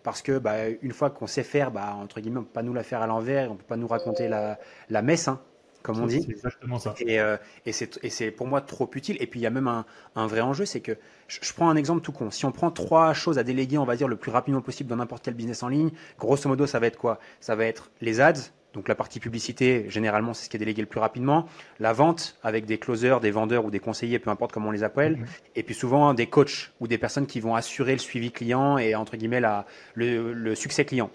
[0.03, 2.62] parce que bah, une fois qu'on sait faire, bah, entre guillemets, on ne peut pas
[2.62, 5.29] nous la faire à l'envers, on ne peut pas nous raconter la, la messe.
[5.29, 5.40] Hein
[5.83, 6.23] comme on dit.
[6.23, 6.95] C'est exactement ça.
[7.01, 9.16] Et, euh, et c'est pour moi trop utile.
[9.21, 9.85] Et puis il y a même un,
[10.16, 10.97] un vrai enjeu, c'est que
[11.29, 12.31] je, prends un exemple tout con.
[12.31, 14.97] Si on prend trois choses à déléguer, on va dire le plus rapidement possible dans
[14.97, 17.19] n'importe quel business en ligne, grosso modo, ça va être quoi?
[17.40, 18.51] Ça va être les ads.
[18.73, 21.47] Donc la partie publicité, généralement, c'est ce qui est délégué le plus rapidement.
[21.81, 24.85] La vente avec des closers, des vendeurs ou des conseillers, peu importe comment on les
[24.85, 25.16] appelle.
[25.16, 25.27] Mhm.
[25.57, 28.95] Et puis souvent des coachs ou des personnes qui vont assurer le suivi client et
[28.95, 31.11] entre guillemets la, le, le succès client.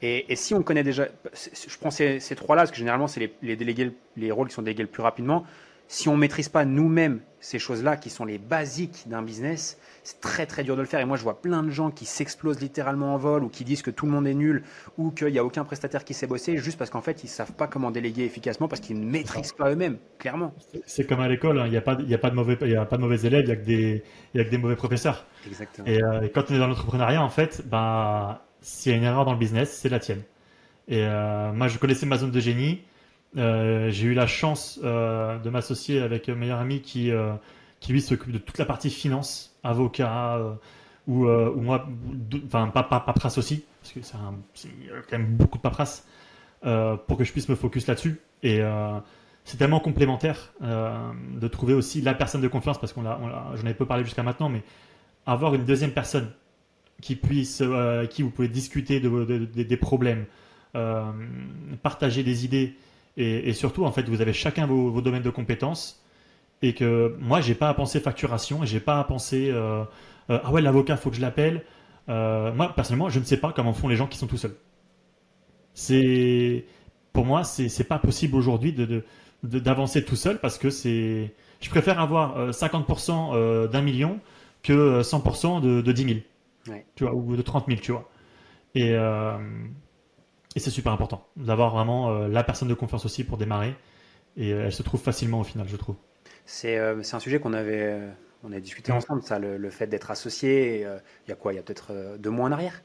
[0.00, 3.92] Et, si on connaît déjà, je prends ces, trois-là, parce que généralement, c'est les, délégués,
[4.16, 5.44] les rôles qui sont délégués le plus rapidement.
[5.90, 10.20] Si on ne maîtrise pas nous-mêmes ces choses-là, qui sont les basiques d'un business, c'est
[10.20, 11.00] très très dur de le faire.
[11.00, 13.80] Et moi, je vois plein de gens qui s'explosent littéralement en vol ou qui disent
[13.82, 14.62] que tout le monde est nul
[14.98, 17.30] ou qu'il n'y a aucun prestataire qui sait bosser juste parce qu'en fait, ils ne
[17.30, 20.54] savent pas comment déléguer efficacement parce qu'ils ne maîtrisent pas eux-mêmes, clairement.
[20.84, 21.64] C'est comme à l'école, hein.
[21.66, 23.52] il n'y a, pas, a, pas de mauvais, a pas de mauvais élèves, il n'y
[23.52, 25.26] a, que des, a que des mauvais professeurs.
[25.46, 25.88] Exactement.
[25.88, 29.24] Euh, et, quand on est dans l'entrepreneuriat, en fait, bah, s'il y a une erreur
[29.24, 30.22] dans le business, c'est la tienne.
[30.88, 32.80] Et euh, moi, je connaissais ma zone de génie.
[33.36, 37.12] Euh, j'ai eu la chance euh, de m'associer avec un meilleur ami qui,
[37.80, 40.40] qui lui s'occupe de toute la partie finance, avocat,
[41.06, 41.86] ou, moi,
[42.46, 44.00] enfin, pas, pas, paperasse aussi, parce que
[44.54, 44.68] c'est
[45.10, 46.06] quand même beaucoup de paperasse,
[46.62, 48.20] pour que je puisse me focus là-dessus.
[48.42, 48.60] Et
[49.44, 53.86] c'est tellement complémentaire de trouver aussi la personne de confiance, parce qu'on j'en ai peu
[53.86, 54.62] parlé jusqu'à maintenant, mais
[55.26, 56.30] avoir une deuxième personne
[57.00, 57.18] qui
[57.60, 60.26] euh, qui vous pouvez discuter de, des problèmes,
[60.74, 61.04] euh,
[61.82, 62.76] partager des idées,
[63.16, 66.02] et, surtout en fait vous avez chacun vos, domaines de compétences,
[66.62, 69.84] et que moi j'ai pas à penser facturation, et j'ai pas à penser euh,
[70.28, 71.64] ah ouais l'avocat faut que je l'appelle.
[72.08, 74.56] moi personnellement je ne sais pas comment font les gens qui sont tout seuls.
[75.74, 76.64] C'est
[77.12, 78.74] pour moi c'est pas possible aujourd'hui
[79.42, 84.20] d'avancer tout seul parce que c'est je préfère avoir 50% d'un million
[84.62, 86.18] que 100% de, de 10 000
[86.94, 88.08] tu vois, ou de 30 000, tu vois.
[88.74, 89.38] Et, euh,
[90.54, 93.74] et c'est super important d'avoir vraiment euh, la personne de confiance aussi pour démarrer.
[94.36, 95.96] Et euh, elle se trouve facilement au final, je trouve.
[96.44, 98.00] C'est un sujet qu'on avait,
[98.42, 100.80] on a discuté ensemble, ça, le, fait d'être associé.
[100.80, 101.52] Il y a quoi?
[101.52, 102.82] Il y a peut-être deux mois en arrière.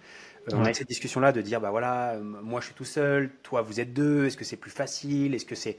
[0.52, 3.62] On a eu cette discussion-là de dire, bah voilà, moi je suis tout seul, toi
[3.62, 5.34] vous êtes deux, est-ce que c'est plus facile?
[5.34, 5.78] Est-ce que c'est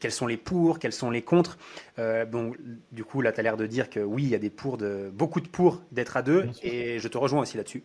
[0.00, 1.58] quels sont les pour, quels sont les contre.
[1.98, 2.52] Euh, bon,
[2.92, 4.76] du coup, là, tu as l'air de dire que oui, il y a des pour
[4.76, 7.84] de, beaucoup de pour d'être à deux, et je te rejoins aussi là-dessus.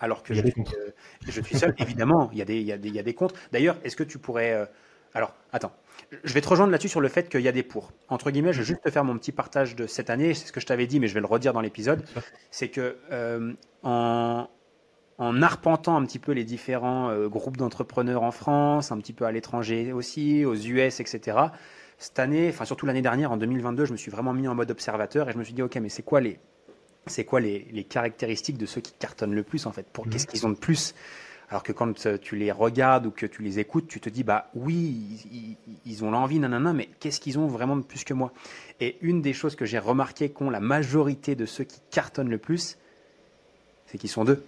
[0.00, 0.90] Alors que je, suis, euh,
[1.28, 3.04] je suis seul, évidemment, il y, a des, il, y a des, il y a
[3.04, 3.36] des contre.
[3.52, 4.52] D'ailleurs, est-ce que tu pourrais.
[4.52, 4.66] Euh,
[5.14, 5.72] alors, attends,
[6.24, 7.92] je vais te rejoindre là-dessus sur le fait qu'il y a des pour.
[8.08, 10.52] Entre guillemets, je vais juste te faire mon petit partage de cette année, c'est ce
[10.52, 12.04] que je t'avais dit, mais je vais le redire dans l'épisode.
[12.50, 12.96] C'est que
[13.82, 14.48] en,
[15.18, 19.24] en arpentant un petit peu les différents euh, groupes d'entrepreneurs en France, un petit peu
[19.24, 21.38] à l'étranger aussi, aux US, etc.
[21.98, 24.70] Cette année, enfin surtout l'année dernière, en 2022, je me suis vraiment mis en mode
[24.70, 26.40] observateur et je me suis dit, ok, mais c'est quoi les,
[27.06, 29.86] c'est quoi les, caractéristiques de ceux qui cartonnent le plus en fait?
[29.92, 30.12] Pour mhm.
[30.12, 30.94] qu'est-ce qu'ils ont de plus?
[31.50, 34.24] Alors que quand euh, tu les regardes ou que tu les écoutes, tu te dis
[34.24, 35.26] bah oui,
[35.84, 38.32] ils, ont l'envie, nanana, mais qu'est-ce qu'ils ont vraiment de plus que moi?
[38.80, 42.38] Et une des choses que j'ai remarqué qu'ont la majorité de ceux qui cartonnent le
[42.38, 42.78] plus,
[43.86, 44.42] c'est qu'ils sont deux.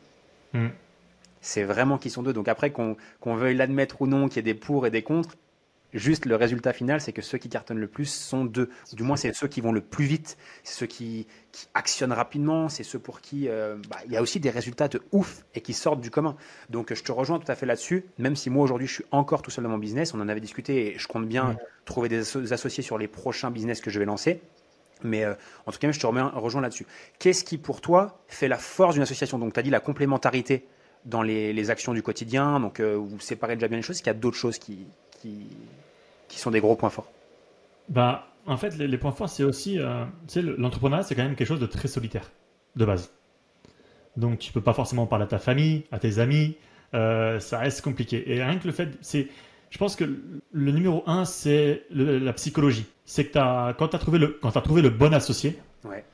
[0.54, 0.68] Mm.
[1.40, 2.32] C'est vraiment qu'ils sont deux.
[2.32, 5.36] Donc après, qu'on veuille l'admettre ou non, qu'il y ait des pour et des contre,
[5.94, 8.68] juste le résultat final, c'est que ceux qui cartonnent le plus sont deux.
[8.92, 11.26] Du moins, c'est ceux qui vont le plus vite, c'est ceux qui,
[11.72, 15.00] actionnent rapidement, c'est ceux pour qui euh, bah, il y a aussi des résultats de
[15.12, 16.34] ouf et qui sortent du commun.
[16.68, 19.40] Donc je te rejoins tout à fait là-dessus, même si moi aujourd'hui je suis encore
[19.40, 21.56] tout seul dans mon business, on en avait discuté et je compte bien mm.
[21.84, 24.40] trouver des, associés sur les prochains business que je vais lancer.
[25.02, 25.34] Mais euh,
[25.66, 26.86] en tout cas, je te rejoins là-dessus.
[27.18, 29.38] Qu'est-ce qui, pour toi, fait la force d'une association?
[29.38, 30.66] Donc, tu as dit la complémentarité
[31.04, 33.96] dans les, actions du quotidien, donc euh, vous séparez déjà bien les choses.
[33.96, 34.86] Est-ce qu'il y a d'autres choses qui,
[36.30, 37.10] sont des gros points forts?
[37.88, 39.78] Bah, En fait, les, points forts, c'est aussi.
[39.78, 40.04] Euh,
[40.36, 42.30] l'entrepreneuriat, c'est quand même quelque chose de très solitaire,
[42.76, 43.10] de base.
[44.16, 46.56] Donc, tu peux pas forcément parler à ta famille, à tes amis.
[46.92, 48.32] ça reste compliqué.
[48.32, 48.90] Et rien que le fait.
[49.02, 49.28] c'est
[49.74, 52.86] je pense que le numéro un, c'est la psychologie.
[53.06, 55.58] C'est que as, quand tu as, trouvé le, as trouvé le bon associé,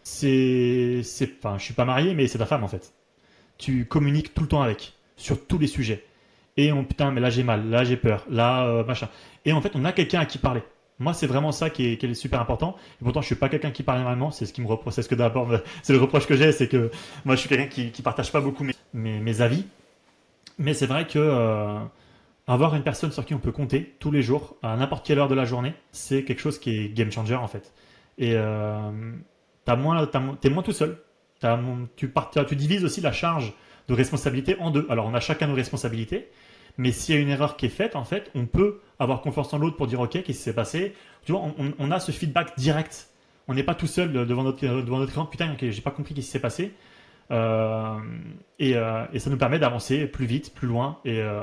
[0.02, 1.02] c'est.
[1.38, 2.94] Enfin, je suis pas marié, mais c'est ta femme en fait.
[3.58, 4.94] Tu communiques tout le temps avec.
[5.18, 6.06] sur tous les sujets.
[6.56, 9.10] Et on, putain, mais là j'ai mal, là j'ai peur, là, euh, machin.
[9.44, 10.62] Et en fait, on a quelqu'un à qui parler.
[10.98, 12.76] Moi, c'est vraiment ça qui est, super important.
[13.02, 14.30] Et pourtant, je suis pas quelqu'un qui parle énormément.
[14.30, 14.94] C'est ce qui me reproche.
[14.94, 15.50] C'est ce que d'abord,
[15.82, 16.90] c'est le reproche que j'ai, c'est que
[17.26, 19.66] moi, je suis quelqu'un qui, qui partage pas beaucoup mes, mes, avis.
[20.58, 21.78] Mais c'est vrai que euh,
[22.52, 25.28] avoir une personne sur qui on peut compter tous les jours, à n'importe quelle heure
[25.28, 27.72] de la journée, c'est quelque chose qui est game changer en fait.
[28.18, 28.90] Et euh,
[29.64, 30.98] t'as moins, t'es moins tout seul.
[31.96, 33.54] tu, divises aussi la charge
[33.86, 34.84] de responsabilité en deux.
[34.90, 36.28] Alors, on a chacun nos responsabilités,
[36.76, 39.54] mais s'il y a une erreur qui est faite, en fait, on peut avoir confiance
[39.54, 40.94] en l'autre pour dire OK, qu'est-ce qui s'est passé?
[41.24, 41.42] Tu vois,
[41.78, 43.10] on, a ce feedback direct.
[43.46, 45.26] On n'est pas tout seul devant notre, devant notre écran.
[45.26, 46.72] Putain, j'ai pas compris qu'est-ce qui s'est passé.
[47.30, 47.98] Euh,
[48.60, 51.42] euh, et, ça nous permet d'avancer plus vite, plus loin et, euh,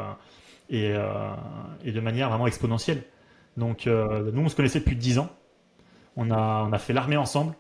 [0.70, 0.94] et,
[1.84, 3.04] et, de manière vraiment exponentielle.
[3.56, 5.30] Donc, nous, on se connaissait depuis 10 ans.
[6.16, 7.54] On a, on a fait l'armée ensemble.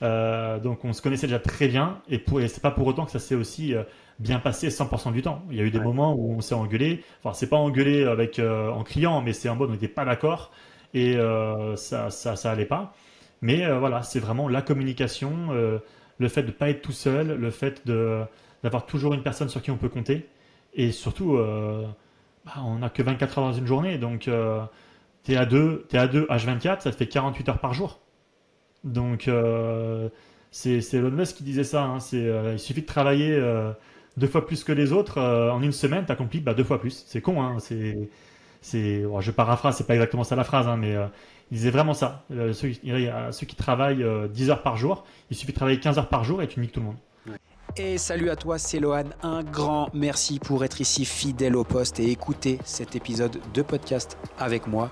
[0.00, 2.00] donc, on se connaissait déjà très bien.
[2.08, 3.74] Et, et c'est pas pour autant que ça s'est aussi
[4.18, 5.42] bien passé 100% du temps.
[5.50, 7.02] Il y a eu des moments où on s'est engueulé.
[7.22, 10.04] Enfin, c'est pas engueulé avec euh, en criant, mais c'est en mode on n'était pas
[10.04, 10.52] d'accord
[10.92, 12.94] et euh, ça, ça, ça allait pas.
[13.42, 15.50] Mais euh, voilà, c'est vraiment la communication,
[16.18, 18.22] le fait de pas être tout seul, le fait de
[18.62, 20.26] d'avoir toujours une personne sur qui on peut compter
[20.72, 21.38] et surtout,
[22.44, 24.28] bah, on n'a que 24 heures dans une journée, donc
[25.22, 28.00] t'es à deux, es à deux H24, ça te fait 48 heures par jour.
[28.84, 29.30] Donc
[30.50, 31.84] c'est Elon Musk qui disait ça.
[31.84, 33.38] Hein, c'est il suffit de travailler
[34.16, 36.80] deux fois plus que les autres, euh, en une semaine, tu accomplis bah, deux fois
[36.80, 37.04] plus.
[37.06, 38.08] C'est con, hein, c'est,
[38.62, 41.06] je paraphrase, c'est pas exactement ça la phrase, hein, mais euh,
[41.50, 42.24] il disait vraiment ça.
[42.30, 46.24] Euh, ceux, qui travaillent 10 heures par jour, il suffit de travailler 15 heures par
[46.24, 46.96] jour et tu niques tout le monde.
[47.76, 49.06] Et salut à toi, c'est Lohan.
[49.24, 54.16] Un grand merci pour être ici fidèle au poste et écouter cet épisode de podcast
[54.38, 54.90] avec moi.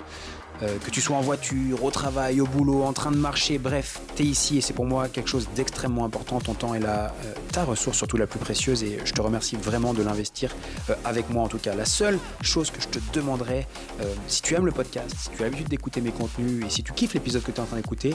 [0.62, 4.01] Euh, que tu sois en voiture, au travail, au boulot, en train de marcher, bref,
[4.16, 6.40] tu es ici et c'est pour moi quelque chose d'extrêmement important.
[6.40, 9.57] Ton temps est là, euh, ta ressource surtout la plus précieuse et je te remercie
[9.57, 10.55] vraiment de l'investir
[10.90, 11.75] euh, avec moi en tout cas.
[11.75, 13.66] La seule chose que je te demanderais,
[14.27, 16.92] si tu aimes le podcast, si tu as l'habitude d'écouter mes contenus et si tu
[16.92, 18.14] kiffes l'épisode que tu es en train d'écouter,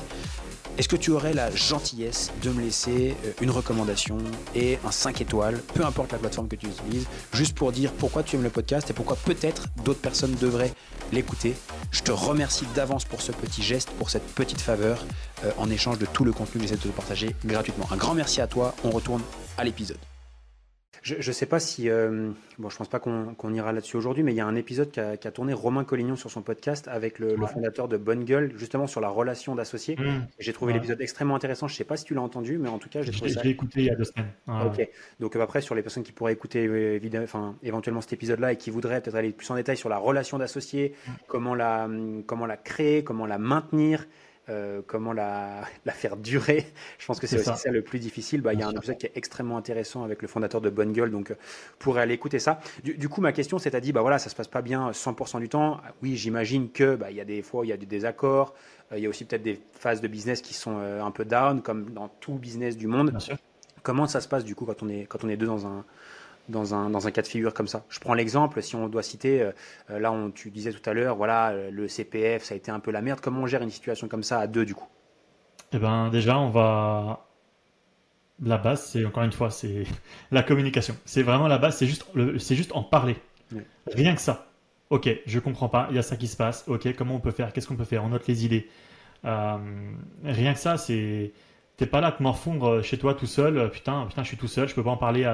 [0.77, 4.17] est-ce que tu aurais la gentillesse de me laisser une recommandation
[4.55, 8.23] et un 5 étoiles, peu importe la plateforme que tu utilises, juste pour dire pourquoi
[8.23, 10.73] tu aimes le podcast et pourquoi peut-être d'autres personnes devraient
[11.11, 11.55] l'écouter?
[11.91, 15.03] Je te remercie d'avance pour ce petit geste, pour cette petite faveur,
[15.43, 17.87] euh, en échange de tout le contenu que j'essaie de te partager gratuitement.
[17.91, 19.21] Un grand merci à toi, on retourne
[19.57, 19.97] à l'épisode.
[21.07, 21.89] Je ne sais pas si.
[21.89, 24.91] Euh, bon, je pense pas qu'on ira là-dessus aujourd'hui, mais il y a un épisode
[24.91, 28.87] qu'a a tourné Romain Collignon sur son podcast avec le, fondateur de Bonne Gueule, justement
[28.87, 29.95] sur la relation d'associés.
[29.95, 30.27] Mmh.
[30.39, 31.67] J'ai trouvé l'épisode extrêmement intéressant.
[31.67, 33.39] Je ne sais pas si tu l'as entendu, mais en tout cas, j'ai trouvé ça.
[33.39, 34.31] Je l'ai écouté il y a deux semaines.
[34.47, 34.89] ok.
[35.19, 38.57] Donc euh, après, sur les personnes qui pourraient écouter euh, enfin, éventuellement cet épisode-là et
[38.57, 41.11] qui voudraient peut-être aller plus en détail sur la relation d'associés, mmh.
[41.27, 41.89] comment, la,
[42.25, 44.05] comment la créer, comment la maintenir.
[44.49, 46.65] Euh, comment la, faire durer.
[46.97, 47.69] Je pense que c'est aussi ça.
[47.69, 48.41] le plus difficile.
[48.41, 50.93] Bah, il y a un épisode qui est extrêmement intéressant avec le fondateur de Bonne
[50.93, 51.35] Gueule, donc euh,
[51.79, 52.59] pour aller écouter ça.
[52.83, 55.39] Du, coup, ma question, c'est à dire, bah voilà, ça se passe pas bien 100%
[55.39, 55.81] du temps.
[56.01, 58.53] Oui, j'imagine que bah, il y a des fois, il y a des désaccords.
[58.91, 61.61] Euh, il y a aussi peut-être des phases de business qui sont un peu down,
[61.61, 63.17] comme dans tout business du monde.
[63.83, 65.85] Comment ça se passe du coup quand on est quand on est deux dans un
[66.49, 67.85] dans un, dans un cas de figure comme ça.
[67.89, 69.51] Je prends l'exemple, si on doit citer, euh,
[69.89, 72.71] euh, là on, tu disais tout à l'heure, voilà, euh, le CPF, ça a été
[72.71, 73.19] un peu la merde.
[73.21, 74.87] Comment on gère une situation comme ça à deux du coup?
[75.73, 77.25] Eh ben déjà, on va...
[78.43, 79.83] La base, c'est encore une fois, c'est
[80.31, 80.95] la communication.
[81.05, 82.05] C'est vraiment la base, c'est juste,
[82.37, 83.17] c'est juste en parler.
[83.87, 84.47] Rien que ça.
[84.89, 86.63] Ok, je comprends pas, il y a ça qui se passe.
[86.67, 87.51] Ok, comment on peut faire?
[87.51, 88.03] Qu'est-ce qu'on peut faire?
[88.03, 88.69] On note les idées.
[89.23, 91.33] rien que ça, c'est
[91.77, 93.57] T'es pas là à te morfondre euh, chez toi tout seul.
[93.57, 94.67] Euh, putain, putain, je suis tout seul.
[94.67, 95.31] Je peux pas en parler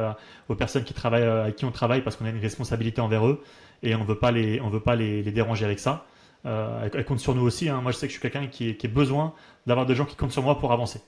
[0.50, 3.26] aux personnes qui travaillent, euh, avec qui on travaille parce qu'on a une responsabilité envers
[3.26, 3.42] eux
[3.82, 6.06] et on veut pas les, on veut pas les, déranger avec ça.
[6.46, 7.70] Euh, elles, comptent sur nous aussi.
[7.70, 7.80] Hein.
[7.82, 9.34] Moi, je sais que je suis quelqu'un qui, qui a besoin
[9.66, 11.02] d'avoir des gens qui comptent sur moi pour avancer.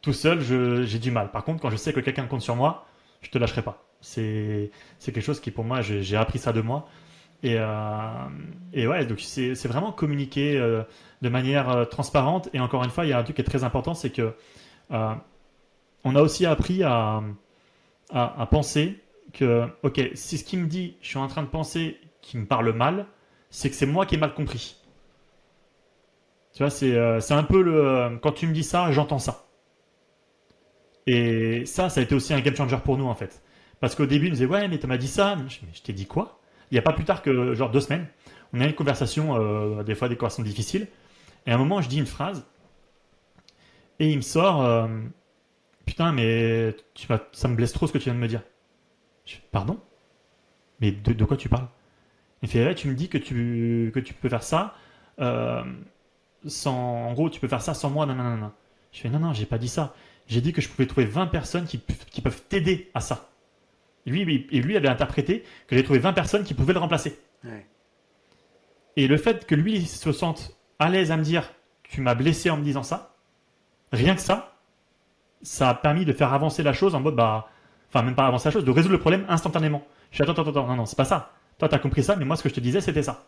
[0.00, 1.30] Tout seul, j'ai du mal.
[1.30, 2.86] Par contre, quand je sais que quelqu'un compte sur moi,
[3.20, 3.84] je te lâcherai pas.
[4.00, 6.88] C'est quelque chose qui, pour moi, j'ai appris ça de moi.
[7.42, 7.56] Et,
[8.72, 10.84] et ouais, donc c'est vraiment communiquer
[11.22, 12.50] de manière euh, transparente.
[12.52, 14.34] Et encore une fois, il y a un truc qui est très important, c'est que
[14.90, 15.14] euh,
[16.04, 17.22] on a aussi appris à,
[18.50, 19.00] penser
[19.32, 22.46] que, ok, si ce qu'il me dit, je suis en train de penser qu'il me
[22.46, 23.06] parle mal,
[23.48, 24.76] c'est que c'est moi qui ai mal compris.
[26.52, 28.18] Tu vois, c'est euh, un peu le.
[28.20, 29.46] Quand tu me dis ça, j'entends ça.
[31.06, 33.42] Et ça, ça a été aussi un game changer pour nous, en fait.
[33.80, 35.36] Parce qu'au début, il nous disait, ouais, mais tu m'as dit ça.
[35.36, 36.41] Mais je, t'ai dit quoi?
[36.72, 38.08] Il n'y a pas plus tard que, genre, deux semaines,
[38.52, 40.88] on a une conversation, des fois des conversations difficiles.
[41.46, 42.44] Et à un moment, je dis une phrase,
[44.02, 44.88] et il me sort euh,
[45.86, 48.42] Putain, mais tu ça me blesse trop ce que tu viens de me dire.
[49.24, 49.78] Je fais, Pardon?
[50.80, 51.68] Mais de, quoi tu parles?
[52.42, 54.74] Il fait ouais, Tu me dis que tu, que tu peux faire ça
[55.20, 55.62] euh,
[56.46, 56.74] sans.
[56.74, 58.52] En gros, tu peux faire ça sans moi, non.
[58.90, 59.94] Je fais Non, non, j'ai pas dit ça.
[60.26, 61.80] J'ai dit que je pouvais trouver 20 personnes qui,
[62.10, 63.30] qui peuvent t'aider à ça.
[64.06, 67.18] Lui, lui, et lui avait interprété que j'ai trouvé 20 personnes qui pouvaient le remplacer.
[68.96, 71.52] Et le fait que lui se sente à l'aise à me dire
[71.84, 73.14] tu m'as blessé en me disant ça,
[73.92, 74.56] rien que ça,
[75.42, 77.48] ça a permis de faire avancer la chose en mode bah,
[77.88, 79.82] enfin même pas avancer la chose, de résoudre le problème instantanément.
[80.10, 81.32] Je suis attends, attends, attends, non, non, c'est pas ça.
[81.58, 83.26] Toi, t'as compris ça, mais moi, ce que je te disais, c'était ça.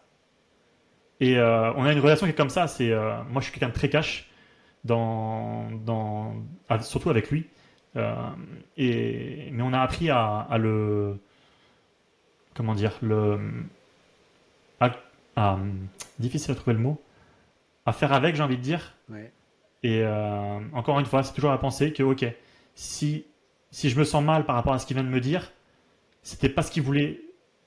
[1.21, 2.67] Et euh, on a une relation qui est comme ça.
[2.67, 4.29] C'est euh, moi, je suis quelqu'un de très cash,
[4.85, 6.35] dans, dans,
[6.81, 7.47] surtout avec lui.
[7.97, 8.15] Euh,
[8.77, 11.19] et mais on a appris à, à le,
[12.55, 13.39] comment dire, le,
[14.81, 15.59] à,
[16.19, 17.01] difficile à trouver le mot,
[17.87, 18.95] à faire avec, j'ai envie de dire.
[19.83, 20.05] Et
[20.73, 22.25] encore une fois, c'est toujours à penser que ok,
[22.75, 23.27] si
[23.75, 25.51] si je me sens mal par rapport à ce qu'il vient de me dire,
[26.23, 27.21] c'était pas ce qu'il voulait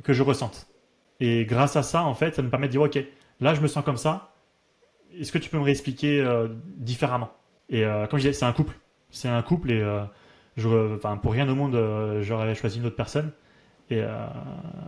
[0.03, 0.67] que je ressente.
[1.19, 2.97] Et grâce à ça, en fait, ça me permet de dire, ok,
[3.41, 4.33] là, je me sens comme ça.
[5.19, 7.29] Est-ce que tu peux me réexpliquer euh, différemment?
[7.69, 8.73] Et euh, comme je disais, c'est un couple.
[9.09, 10.03] C'est un couple et euh,
[10.57, 11.75] je, enfin, pour rien au monde,
[12.21, 13.31] j'aurais choisi une autre personne.
[13.89, 14.03] Et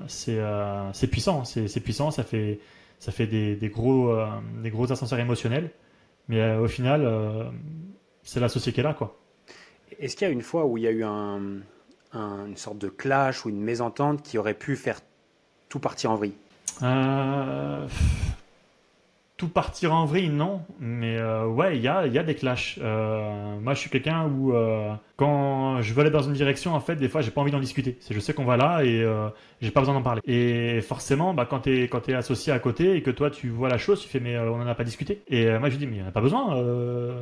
[0.08, 2.60] c'est puissant, c'est puissant, ça fait,
[3.00, 4.14] ça fait des, des gros,
[4.62, 5.72] des gros ascenseurs émotionnels.
[6.28, 7.52] Mais au final,
[8.24, 9.18] c'est l'associé qui est là, quoi.
[10.00, 11.42] Est-ce qu'il y a une fois où il y a eu un,
[12.14, 15.00] une sorte de clash ou une mésentente qui aurait pu faire
[15.70, 16.36] tout partir en vrille?
[16.82, 17.88] Euh,
[19.40, 20.62] tout partir en vrille, non.
[20.80, 22.78] Mais euh, ouais, il y a, y a des clashs.
[22.82, 26.82] Euh, moi, je suis quelqu'un où euh, quand je veux aller dans une direction, en
[26.82, 27.98] fait, des fois, j'ai pas envie d'en discuter.
[28.02, 29.08] C'est je sais qu'on va là et
[29.62, 30.22] j'ai pas besoin d'en parler.
[30.26, 33.70] Et forcément, bah, quand t'es quand es associé à côté et que toi tu vois
[33.70, 35.24] la chose, tu fais mais on en a pas discuté.
[35.30, 36.56] Et moi, je dis mais en a pas besoin.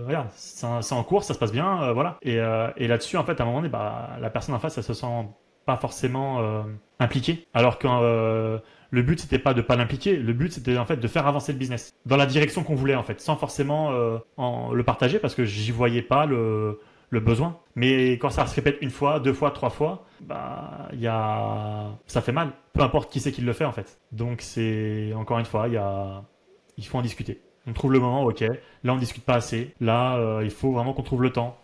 [0.07, 2.17] regarde, c'est en cours, ça se passe bien, voilà.
[2.23, 2.37] Et,
[2.77, 4.95] et là-dessus, en fait, à un moment donné, bah, la personne en face, elle se
[4.95, 5.27] sent
[5.67, 6.65] pas forcément
[6.99, 7.47] impliquée.
[7.53, 8.59] Alors que
[8.91, 11.51] le but c'était pas de pas l'impliquer, le but c'était en fait de faire avancer
[11.51, 15.19] le business dans la direction qu'on voulait en fait, sans forcément euh, en, le partager
[15.19, 16.79] parce que j'y voyais pas le,
[17.11, 17.57] besoin.
[17.75, 22.21] Mais quand ça se répète une fois, deux fois, trois fois, bah y a ça
[22.21, 23.99] fait mal, peu importe qui c'est qui le fait en fait.
[24.11, 27.41] Donc c'est encore une fois, il faut en discuter.
[27.65, 28.41] On trouve le moment, ok.
[28.83, 29.73] Là on discute pas assez.
[29.81, 31.57] Là euh, il faut vraiment qu'on trouve le temps.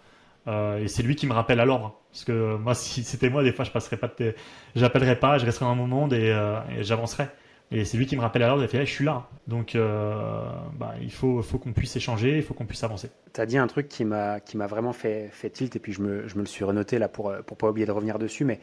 [0.47, 1.99] Euh, et c'est lui qui me rappelle à l'ordre.
[2.13, 5.65] Parce que moi, si c'était moi, des fois, je passerais pas de pas, je resterais
[5.65, 7.29] dans mon monde et, euh, j'avancerais.
[7.71, 9.27] Et c'est lui qui me rappelle à l'ordre et fait, je suis là.
[9.47, 10.43] Donc, euh,
[10.77, 13.09] bah, il faut, qu'on puisse échanger, il faut qu'on puisse avancer.
[13.33, 16.27] Tu as dit un truc qui m'a, vraiment fait, fait tilt et puis je me,
[16.35, 18.45] le suis renoté là pour, pour pas oublier de revenir dessus.
[18.45, 18.59] Mais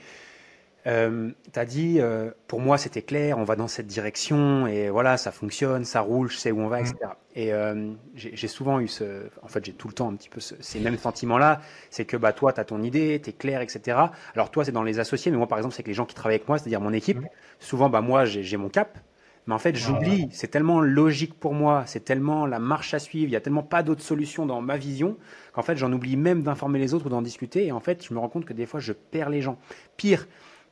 [0.87, 4.89] euh, tu as dit, euh, pour moi c'était clair, on va dans cette direction et
[4.89, 6.97] voilà, ça fonctionne, ça roule, je sais où on va, etc.
[7.03, 7.07] Mm.
[7.37, 10.41] Et euh, j'ai souvent eu ce, en fait j'ai tout le temps un petit peu
[10.41, 13.99] ces mêmes sentiments-là, c'est que bah toi tu as ton idée, tu es clair, etc.
[14.35, 16.15] Alors toi c'est dans les associés, mais moi par exemple c'est que les gens qui
[16.15, 17.29] travaillent avec moi, c'est-à-dire mon équipe, mm.
[17.59, 18.99] souvent bah moi j'ai mon cap,
[19.47, 23.29] mais en fait j'oublie, c'est tellement logique pour moi, c'est tellement la marche à suivre,
[23.29, 25.19] il y a tellement pas d'autres solutions dans ma vision
[25.53, 28.15] qu'en fait j'en oublie même d'informer les autres ou d'en discuter et en fait je
[28.15, 29.59] me rends compte que des fois je perds les gens.
[29.99, 30.27] Pire,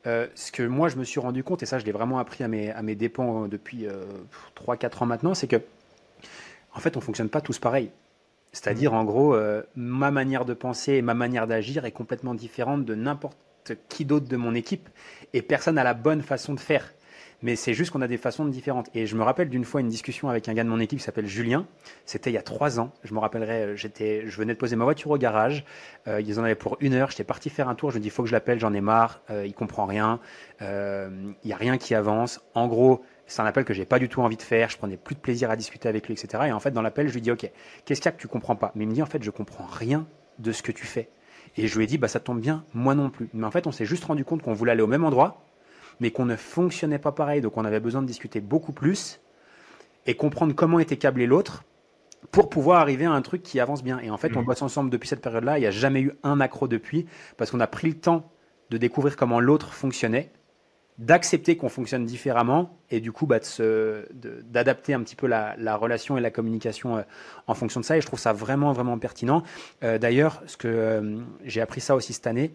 [0.07, 2.43] euh, ce que moi je me suis rendu compte, et ça je l'ai vraiment appris
[2.43, 3.85] à mes, à mes dépens depuis
[4.55, 5.61] 3-4 euh, ans maintenant, c'est que
[6.73, 7.91] en fait on fonctionne pas tous pareil.
[8.51, 12.85] C'est-à-dire en gros, euh, ma manière de penser et ma manière d'agir est complètement différente
[12.85, 13.37] de n'importe
[13.89, 14.89] qui d'autre de mon équipe,
[15.33, 16.93] et personne n'a la bonne façon de faire
[17.41, 18.89] mais c'est juste qu'on a des façons différentes.
[18.93, 21.05] Et je me rappelle d'une fois une discussion avec un gars de mon équipe qui
[21.05, 21.65] s'appelle Julien.
[22.05, 22.91] C'était il y a trois ans.
[23.03, 25.63] Je me rappellerai, euh, j'étais, je venais de poser ma voiture au garage.
[26.07, 27.11] Euh, ils en avaient pour une heure.
[27.11, 27.91] J'étais parti faire un tour.
[27.91, 28.59] Je me dis, faut que je l'appelle.
[28.59, 29.21] J'en ai marre.
[29.29, 30.19] Euh, il comprend rien.
[30.61, 31.09] Euh,
[31.43, 32.41] il y a rien qui avance.
[32.53, 34.69] En gros, c'est un appel que j'ai pas du tout envie de faire.
[34.69, 36.43] Je prenais plus de plaisir à discuter avec lui, etc.
[36.47, 37.49] Et en fait, dans l'appel, je lui dis, ok,
[37.85, 38.71] qu'est-ce qu'il y a que tu comprends pas?
[38.75, 40.07] Mais il me dit, en fait, je comprends rien
[40.39, 41.09] de ce que tu fais.
[41.57, 43.29] Et je lui ai dit, bah ça tombe bien, moi non plus.
[43.33, 45.43] Mais en fait, on s'est juste rendu compte qu'on voulait aller au même endroit,
[45.99, 47.41] mais qu'on ne fonctionnait pas pareil.
[47.41, 49.19] Donc on avait besoin de discuter beaucoup plus
[50.05, 51.63] et comprendre comment était câblé l'autre
[52.31, 53.99] pour pouvoir arriver à un truc qui avance bien.
[53.99, 54.45] Et en fait, on mmh.
[54.45, 55.57] bosse ensemble depuis cette période-là.
[55.57, 57.05] Il n'y a jamais eu un accro depuis
[57.37, 58.31] parce qu'on a pris le temps
[58.69, 60.31] de découvrir comment l'autre fonctionnait,
[60.99, 63.39] d'accepter qu'on fonctionne différemment et du coup bah,
[64.11, 67.01] d'adapter un petit peu la, relation et la communication euh,
[67.47, 67.97] en fonction de ça.
[67.97, 69.43] Et je trouve ça vraiment, vraiment pertinent.
[69.83, 72.53] Euh, d'ailleurs, ce que euh, j'ai appris ça aussi cette année,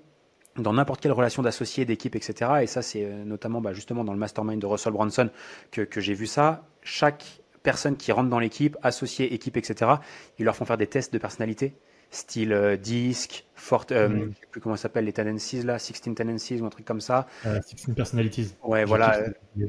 [0.56, 2.52] dans n'importe quelle relation d'associé, d'équipe, etc.
[2.62, 5.30] Et ça, c'est euh, notamment bah, justement dans le mastermind de Russell Branson
[5.70, 6.64] que, que j'ai vu ça.
[6.82, 7.24] Chaque
[7.62, 9.92] personne qui rentre dans l'équipe, associé, équipe, etc.,
[10.38, 11.74] ils leur font faire des tests de personnalité,
[12.10, 14.34] style euh, disque, fort, euh, mm.
[14.34, 17.26] sais plus comment ça s'appelle, les tendencies là, 16 tendencies ou un truc comme ça.
[17.42, 18.54] 16 personalities.
[18.62, 19.18] Ouais, voilà,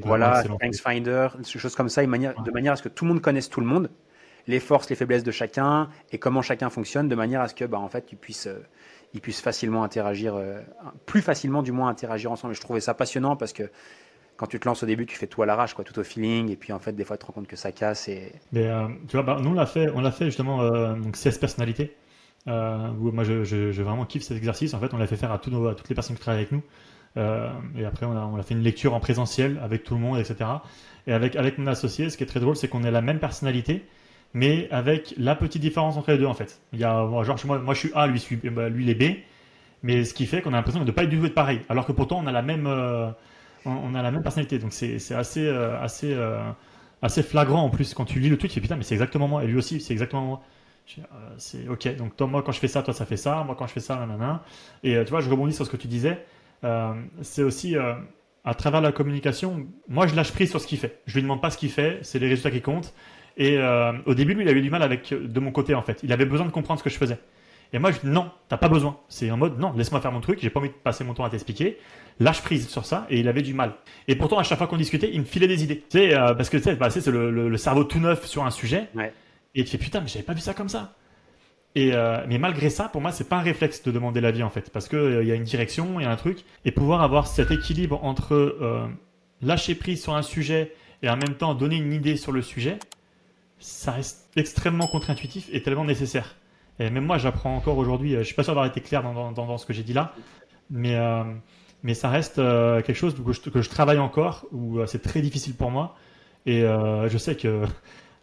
[0.02, 3.04] voilà, Strengths Finder, des choses comme ça, de manière, de manière à ce que tout
[3.04, 3.90] le monde connaisse tout le monde,
[4.46, 7.64] les forces, les faiblesses de chacun et comment chacun fonctionne, de manière à ce que,
[7.64, 8.48] bah, en fait, tu puisses
[9.14, 10.60] ils puissent facilement interagir, euh,
[11.06, 12.52] plus facilement du moins interagir ensemble.
[12.52, 13.70] Et je trouvais ça passionnant parce que
[14.36, 16.50] quand tu te lances au début, tu fais tout à l'arrache, quoi, tout au feeling,
[16.50, 18.08] et puis en fait, des fois, tu te rends compte que ça casse.
[18.08, 18.32] Et...
[18.52, 21.96] Mais euh, tu vois, bah, nous on l'a fait, fait justement euh, donc 16 personnalités.
[22.46, 24.74] moi, je, je, vraiment kiffe cet exercice.
[24.74, 26.52] En fait, on l'a fait faire à, tous à toutes les personnes qui travaillent avec
[26.52, 26.62] nous.
[27.16, 30.18] et après, on a, on a fait une lecture en présentiel avec tout le monde,
[30.18, 30.50] etc.
[31.06, 33.20] Et avec, avec mon associé, ce qui est très drôle, c'est qu'on est la même
[33.20, 33.86] personnalité,
[34.36, 36.60] mais avec la petite différence entre les deux, en fait.
[36.72, 39.16] Il y a, genre, moi, moi je suis A, lui, bah, lui il est B,
[39.82, 41.86] mais ce qui fait qu'on a l'impression de ne pas du tout être pareil, alors
[41.86, 42.66] que pourtant, on a la même,
[43.64, 44.58] on, a la même personnalité.
[44.58, 46.14] Donc, c'est assez, assez,
[47.02, 47.94] assez flagrant en plus.
[47.94, 49.44] Quand tu lis le tweet, tu fais putain, mais c'est exactement moi.
[49.44, 50.42] Et lui aussi, c'est exactement moi.
[50.98, 51.02] Euh,
[51.38, 51.96] c'est ok.
[51.96, 53.42] Donc toi, moi, quand je fais ça, toi, ça fait ça.
[53.44, 54.42] Moi, quand je fais ça, nanana.
[54.82, 56.24] Et euh, tu vois, je rebondis sur ce que tu disais.
[56.64, 57.76] Euh, c'est aussi
[58.44, 59.66] à travers la communication.
[59.88, 61.00] Moi, je lâche prise sur ce qu'il fait.
[61.06, 61.98] Je lui demande pas ce qu'il fait.
[62.02, 62.94] C'est les résultats qui comptent.
[63.36, 63.58] Et
[64.06, 66.00] au début, lui, il avait du mal avec de mon côté en fait.
[66.02, 67.18] Il avait besoin de comprendre ce que je faisais.
[67.72, 68.98] Et moi, je dis non, t'as pas besoin.
[69.08, 70.38] C'est en mode non, laisse-moi faire mon truc.
[70.40, 71.78] J'ai pas envie de passer mon temps à t'expliquer.
[72.18, 73.06] Lâche prise sur ça.
[73.10, 73.74] Et il avait du mal.
[74.08, 75.84] Et pourtant, à chaque fois qu'on discutait, il me filait des idées.
[75.90, 78.50] Tu sais, parce que tu sais, bah, c'est le, le, cerveau tout neuf sur un
[78.50, 78.88] sujet.
[78.94, 79.12] Ouais.
[79.54, 80.94] Et tu fais putain, mais j'avais pas vu ça comme ça.
[81.76, 84.48] Et euh, mais malgré ça, pour moi, c'est pas un réflexe de demander l'avis en
[84.48, 86.70] fait, parce que euh, il y a une direction, il y a un truc, et
[86.70, 88.86] pouvoir avoir cet équilibre entre euh,
[89.42, 90.72] lâcher prise sur un sujet
[91.02, 92.78] et en même temps donner une idée sur le sujet,
[93.58, 96.36] ça reste extrêmement contre-intuitif et tellement nécessaire.
[96.78, 98.12] Et même moi, j'apprends encore aujourd'hui.
[98.12, 100.12] Je suis pas sûr d'avoir été clair dans, ce que j'ai dit là,
[100.70, 100.98] mais
[101.82, 105.54] mais ça reste quelque chose que je, que je travaille encore, où c'est très difficile
[105.54, 105.96] pour moi.
[106.44, 107.64] Et je sais que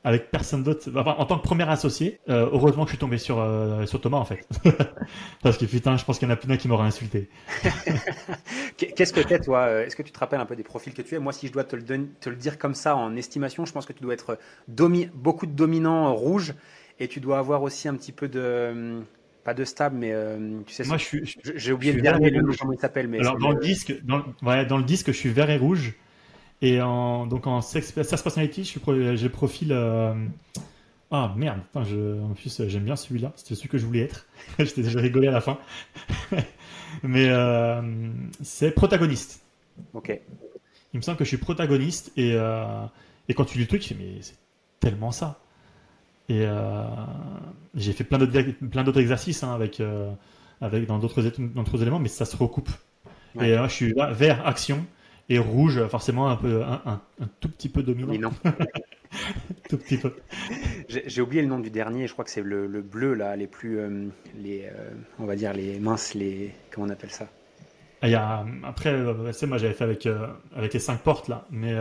[0.03, 0.89] avec personne d'autre.
[0.95, 4.17] en tant que premier associé, euh, heureusement que je suis tombé sur, euh, sur Thomas
[4.17, 4.45] en fait.
[5.43, 7.29] Parce que putain, je pense qu'il y en a plein qui m'auraient insulté.
[8.77, 11.01] Qu'est-ce que t'es toi euh, Est-ce que tu te rappelles un peu des profils que
[11.01, 11.19] tu es?
[11.19, 11.83] Moi, si je dois te le,
[12.19, 14.37] te le dire comme ça en estimation, je pense que tu dois être
[15.13, 16.53] beaucoup de dominants rouges
[16.99, 19.01] et tu dois avoir aussi un petit peu de
[19.45, 20.13] pas de stable, mais
[20.65, 20.83] tu sais.
[20.85, 21.35] Moi, je suis.
[21.55, 23.19] J'ai oublié le dernier, comment il s'appelle, mais.
[23.19, 23.59] Alors dans le...
[23.59, 25.95] disque, dans, ouais, dans le disque, je suis vert et rouge.
[26.63, 29.73] Et en, donc en sex, personality, j'ai le profil.
[29.73, 30.15] Euh,
[31.11, 34.25] ah merde, je, en plus j'aime bien celui-là, c'était celui que je voulais être.
[34.59, 35.59] J'étais déjà rigolé à la fin.
[37.03, 37.81] Mais euh,
[38.41, 39.41] c'est protagoniste.
[39.93, 40.17] Ok.
[40.93, 42.85] Il me semble que je suis protagoniste et, euh,
[43.27, 44.37] et quand tu lis le truc, tu fais mais c'est
[44.79, 45.39] tellement ça.
[46.29, 46.47] Et
[47.75, 49.81] j'ai fait plein d'autres exercices hein, avec
[50.61, 52.69] avec dans d'autres éléments, mais ça se recoupe.
[53.41, 54.85] Et moi je suis là, vert action
[55.29, 58.33] et rouge, forcément un peu un, un, tout petit peu dominant.
[59.69, 60.13] tout petit peu.
[60.87, 62.07] J'ai oublié le nom du dernier.
[62.07, 64.07] Je crois que c'est le, le, bleu là, les plus, euh,
[64.37, 67.27] les, euh, on va dire les minces, les comment on appelle ça?
[68.01, 70.07] Ah, il y a, après, euh, c'est moi j'avais fait avec
[70.55, 71.73] avec les cinq portes là, mais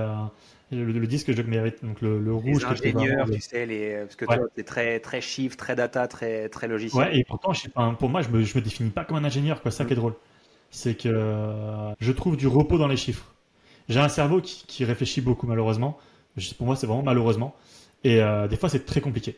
[0.71, 2.65] le, disque je mérite donc le, le rouge.
[2.65, 6.49] Les ingénieurs, tu sais, les, parce que toi c'est très très chiffre, très data, très
[6.49, 7.09] très logiciel.
[7.09, 9.17] Ouais, et pourtant je sais pas, pour moi je me je me définis pas comme
[9.17, 9.99] un ingénieur quoi, ça qui est mm.
[9.99, 10.15] drôle
[10.73, 13.33] c'est que je trouve du repos dans les chiffres.
[13.89, 15.99] J'ai un cerveau qui, réfléchit beaucoup, malheureusement.
[16.57, 17.55] Pour moi, c'est vraiment malheureusement.
[18.05, 19.37] Et euh, des fois, c'est très compliqué.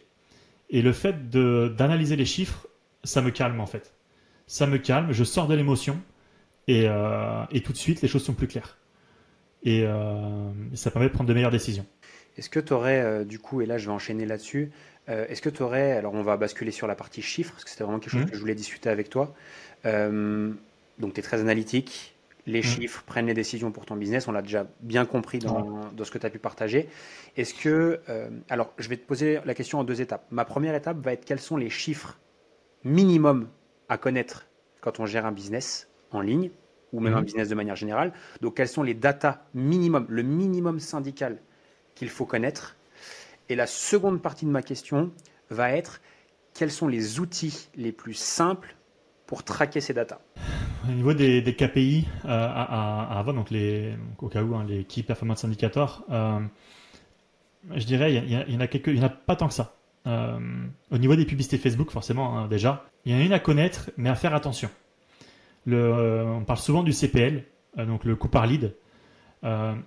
[0.71, 2.69] Et le fait d'analyser les chiffres,
[3.03, 3.93] ça me calme, en fait.
[4.47, 6.01] Ça me calme, je sors de l'émotion,
[6.69, 8.79] et, euh, tout de suite, les choses sont plus claires.
[9.65, 11.87] Et euh, ça permet de prendre de meilleures décisions.
[12.37, 14.71] Est-ce que tu aurais, du coup, et là, je vais enchaîner là-dessus,
[15.09, 17.85] est-ce que tu aurais, alors on va basculer sur la partie chiffres, parce que c'était
[17.85, 18.31] vraiment quelque chose mmh.
[18.31, 19.35] que je voulais discuter avec toi.
[20.99, 22.15] Donc tu es très analytique,
[22.47, 22.63] les mm.
[22.63, 26.19] chiffres prennent les décisions pour ton business, on l'a déjà bien compris dans, ce que
[26.19, 26.89] tu as pu partager.
[27.37, 30.27] Est-ce que, euh, alors je vais te poser la question en deux étapes.
[30.31, 32.19] Ma première étape va être quels sont les chiffres
[32.85, 33.49] minimum
[33.89, 34.47] à connaître
[34.81, 36.51] quand on gère un business en ligne
[36.93, 37.25] ou même un mm-hmm.
[37.25, 38.13] business de manière générale.
[38.41, 41.39] Donc quels sont les datas minimum, le minimum syndical
[41.95, 42.77] qu'il faut connaître?
[43.49, 45.13] Et la seconde partie de ma question
[45.51, 46.01] va être
[46.55, 48.77] quels sont les outils les plus simples
[49.27, 50.21] pour traquer ces datas
[50.89, 53.49] Au niveau des, KPI euh, à, avoir, donc
[54.19, 56.41] au cas où, hein, les Key Performance Indicators, euh,
[57.75, 59.77] je dirais il y, en a pas tant que ça.
[60.07, 60.39] Euh,
[60.91, 63.91] au niveau des publicités Facebook, forcément, hein, déjà, il y en a une à connaître,
[63.97, 64.69] mais à faire attention.
[65.67, 67.45] On parle souvent du CPL,
[67.79, 68.75] donc le coût par lead.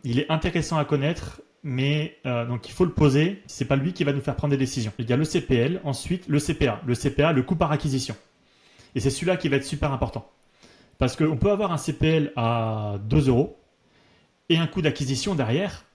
[0.03, 3.43] il est intéressant à connaître, mais il faut le poser.
[3.45, 4.91] C'est pas lui qui va nous faire prendre des décisions.
[4.97, 6.81] Il y a le CPL, ensuite le CPA.
[6.87, 8.15] Le CPA, le coût par acquisition.
[8.95, 10.27] Et c'est celui-là qui va être super important.
[10.97, 13.57] Parce qu'on peut avoir un CPL à 2 euros
[14.49, 15.85] et un coût d'acquisition derrière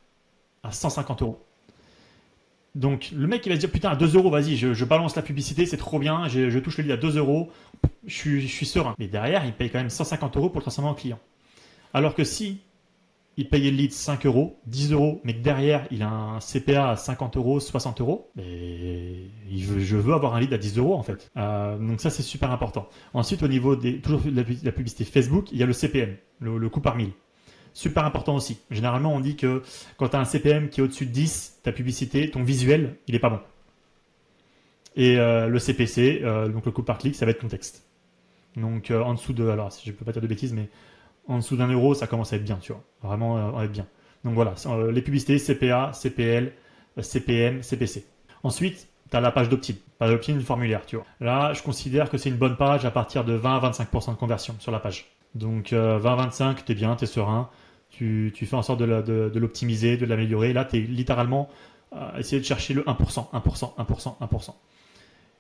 [0.63, 1.45] à 150 euros.
[2.75, 5.21] Donc le mec il va se dire putain à 2 euros vas-y je, balance la
[5.21, 7.51] publicité c'est trop bien je, touche le lead à 2 euros
[8.07, 10.89] je je suis serein mais derrière il paye quand même 150 euros pour le transformer
[10.89, 11.19] en client
[11.93, 12.63] alors que si
[13.37, 16.91] il payait le lead 5 euros, 10 euros, mais que derrière, il a un CPA
[16.91, 21.03] à 50 euros, 60 euros, et je veux avoir un lead à 10 euros, en
[21.03, 21.31] fait.
[21.37, 22.89] Euh, donc ça, c'est super important.
[23.15, 26.81] Ensuite, au niveau toujours de la, publicité Facebook, il y a le CPM, le, coût
[26.81, 27.13] par mille.
[27.73, 28.59] Super important aussi.
[28.71, 29.63] Généralement, on dit que
[29.97, 33.15] quand tu as un CPM qui est au-dessus de 10, ta publicité, ton visuel, il
[33.15, 33.41] est pas bon.
[34.95, 37.87] Et euh, le CPC, euh, donc le coût par clic, ça va être ton texte.
[38.57, 40.69] Donc en dessous de, alors je peux pas dire de bêtises, mais
[41.29, 42.83] En dessous d'un euro, ça commence à être bien, tu vois.
[43.03, 43.87] Vraiment à être bien.
[44.25, 44.55] Donc voilà,
[44.91, 46.53] les publicités CPA, CPL,
[47.01, 48.07] CPM, CPC.
[48.43, 49.75] Ensuite, tu as la page d'opt-in.
[49.99, 51.05] Page d'opt-in, formulaire, tu vois.
[51.21, 54.17] Là, je considère que c'est une bonne page à partir de 20 à 25% de
[54.17, 55.07] conversion sur la page.
[55.35, 57.51] Donc 20-25, tu es bien, tu es serein.
[57.91, 60.53] Tu, fais en sorte de l'optimiser, de l'améliorer.
[60.53, 61.49] Là, tu es littéralement
[61.93, 64.55] à essayer de chercher le 1%, 1%, 1%, 1%.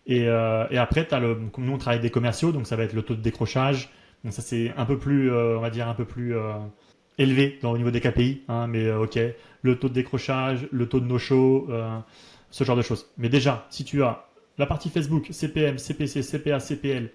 [0.07, 3.03] Et, et après, as le, nous, on travaille des commerciaux, donc ça va être le
[3.03, 3.91] taux de décrochage.
[4.25, 6.55] Donc ça, c'est un peu plus, euh, on va dire, un peu plus euh,
[7.18, 8.43] élevé dans, au niveau des KPI.
[8.49, 9.18] Hein, mais euh, ok,
[9.62, 11.68] le taux de décrochage, le taux de no-show,
[12.51, 13.07] ce genre de choses.
[13.18, 14.27] Mais déjà, si tu as
[14.59, 17.11] la partie Facebook, CPM, CPC, CPA, CPL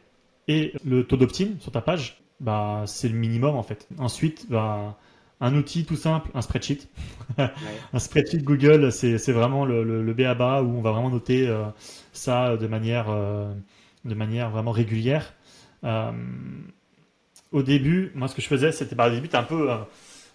[0.48, 3.88] et le taux d'opt-in sur ta page, bah, c'est le minimum en fait.
[3.98, 4.98] Ensuite, bah,
[5.40, 6.88] un outil tout simple, un spreadsheet.
[7.38, 11.66] un spreadsheet Google, c'est vraiment le, le, le BABA où on va vraiment noter euh,
[12.12, 13.54] ça de manière, euh,
[14.06, 15.34] de manière vraiment régulière.
[15.84, 16.12] Euh,
[17.52, 19.70] au début, moi ce que je faisais, c'était par début, un peu.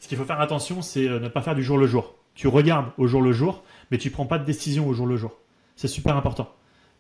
[0.01, 2.15] ce qu'il faut faire attention, c'est ne pas faire du jour le jour.
[2.35, 5.17] Tu regardes au jour le jour, mais tu prends pas de décision au jour le
[5.17, 5.39] jour.
[5.77, 6.51] C'est super important.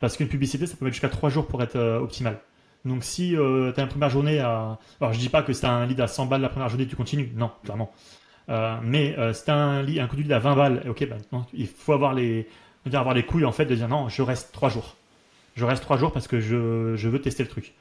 [0.00, 2.38] Parce qu'une publicité, ça peut mettre jusqu'à trois jours pour être optimal.
[2.84, 4.78] Donc si euh, tu as une première journée à...
[5.00, 6.96] Alors je dis pas que c'est un lead à 100 balles la première journée, tu
[6.96, 7.30] continues.
[7.36, 7.92] Non, clairement.
[8.48, 11.68] Euh, mais euh, un, lead, un coup de lead à 20 balles, ok, bah, il
[11.68, 12.48] faut avoir les,
[12.92, 14.96] avoir les couilles en fait de dire non, je reste 3 jours.
[15.54, 17.72] Je reste 3 jours parce que je, je veux tester le truc.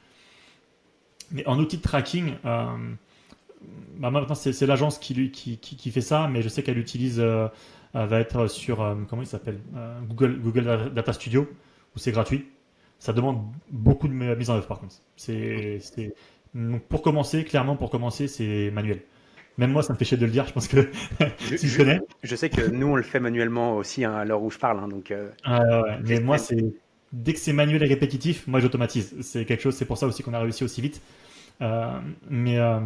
[1.32, 2.66] Mais en outil de tracking, euh,
[3.96, 7.20] bah, maintenant c'est l'agence qui, qui, qui, qui, fait ça, mais je sais qu'elle utilise,
[7.20, 7.48] euh,
[7.94, 9.60] va être sur, comment il s'appelle
[10.08, 11.48] Google, Google Data Studio,
[11.94, 12.46] où c'est gratuit
[13.02, 14.94] ça demande beaucoup de mise en œuvre par contre.
[15.16, 15.80] C'est,
[16.88, 19.00] pour commencer, clairement pour commencer, c'est manuel.
[19.58, 20.46] Même moi, ça me fait chier de le dire.
[20.46, 20.88] Je pense que
[21.40, 22.00] je, connais.
[22.22, 24.78] Je sais que nous, on le fait manuellement aussi hein, à l'heure où je parle.
[24.78, 25.10] Hein, donc.
[25.10, 26.64] Euh, ah, ouais, mais moi, c'est
[27.12, 29.14] dès que c'est manuel et répétitif, moi, j'automatise.
[29.20, 29.74] C'est quelque chose.
[29.74, 31.02] C'est pour ça aussi qu'on a réussi aussi vite.
[31.60, 32.80] Euh, mais euh,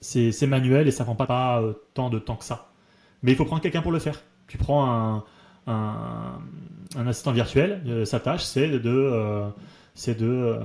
[0.00, 1.62] c'est, manuel et ça prend pas, pas
[1.94, 2.72] tant de temps que ça.
[3.22, 4.22] Mais il faut prendre quelqu'un pour le faire.
[4.48, 5.24] Tu prends
[5.66, 6.42] un,
[7.06, 9.48] assistant virtuel, euh, sa tâche, c'est de, euh,
[9.94, 10.58] c'est de euh,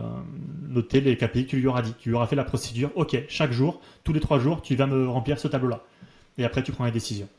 [0.67, 1.93] noter les KPI que tu lui auras dit.
[1.99, 2.91] Tu lui auras fait la procédure.
[2.95, 5.83] Ok, chaque jour, tous les trois jours, tu vas me remplir ce tableau-là.
[6.37, 7.29] Et après, tu prends les décisions.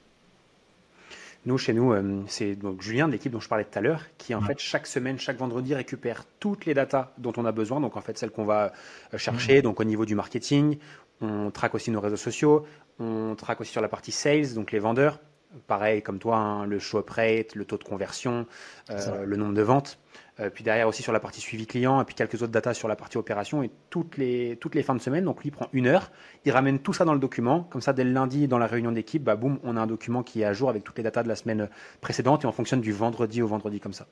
[1.48, 1.94] Nous, chez nous,
[2.26, 4.86] c'est donc Julien de l'équipe dont je parlais tout à l'heure, qui en fait chaque
[4.86, 7.80] semaine, chaque vendredi récupère toutes les datas dont on a besoin.
[7.80, 8.74] Donc en fait celles qu'on va
[9.16, 10.76] chercher, donc au niveau du marketing,
[11.22, 12.66] on traque aussi nos réseaux sociaux,
[12.98, 15.20] on traque aussi sur la partie sales, donc les vendeurs,
[15.66, 18.46] pareil comme toi, hein, le show up rate, le taux de conversion,
[18.90, 19.98] euh, le nombre de ventes.
[20.40, 22.86] Euh, puis derrière aussi sur la partie suivi client, et puis quelques autres datas sur
[22.86, 23.62] la partie opération.
[23.62, 26.12] Et toutes les, toutes les fins de semaine, donc lui il prend une heure,
[26.44, 27.64] il ramène tout ça dans le document.
[27.64, 30.22] Comme ça, dès le lundi, dans la réunion d'équipe, bah, boum, on a un document
[30.22, 31.68] qui est à jour avec toutes les datas de la semaine
[32.00, 34.06] précédente et on fonctionne du vendredi au vendredi comme ça.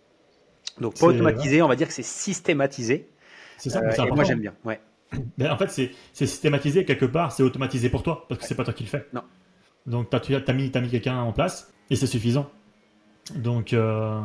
[0.80, 3.08] Donc pas automatisé, on va dire que c'est systématisé.
[3.56, 4.54] C'est ça, euh, moi j'aime bien.
[4.64, 4.80] Ouais.
[5.38, 8.64] Ben, en fait, c'est systématisé quelque part, c'est automatisé pour toi, parce que c'est pas
[8.64, 9.06] toi qui le fais.
[9.12, 9.22] Non.
[9.86, 12.50] Donc, tu as, mis, mis quelqu'un en place et c'est suffisant.
[13.34, 14.20] Donc, euh,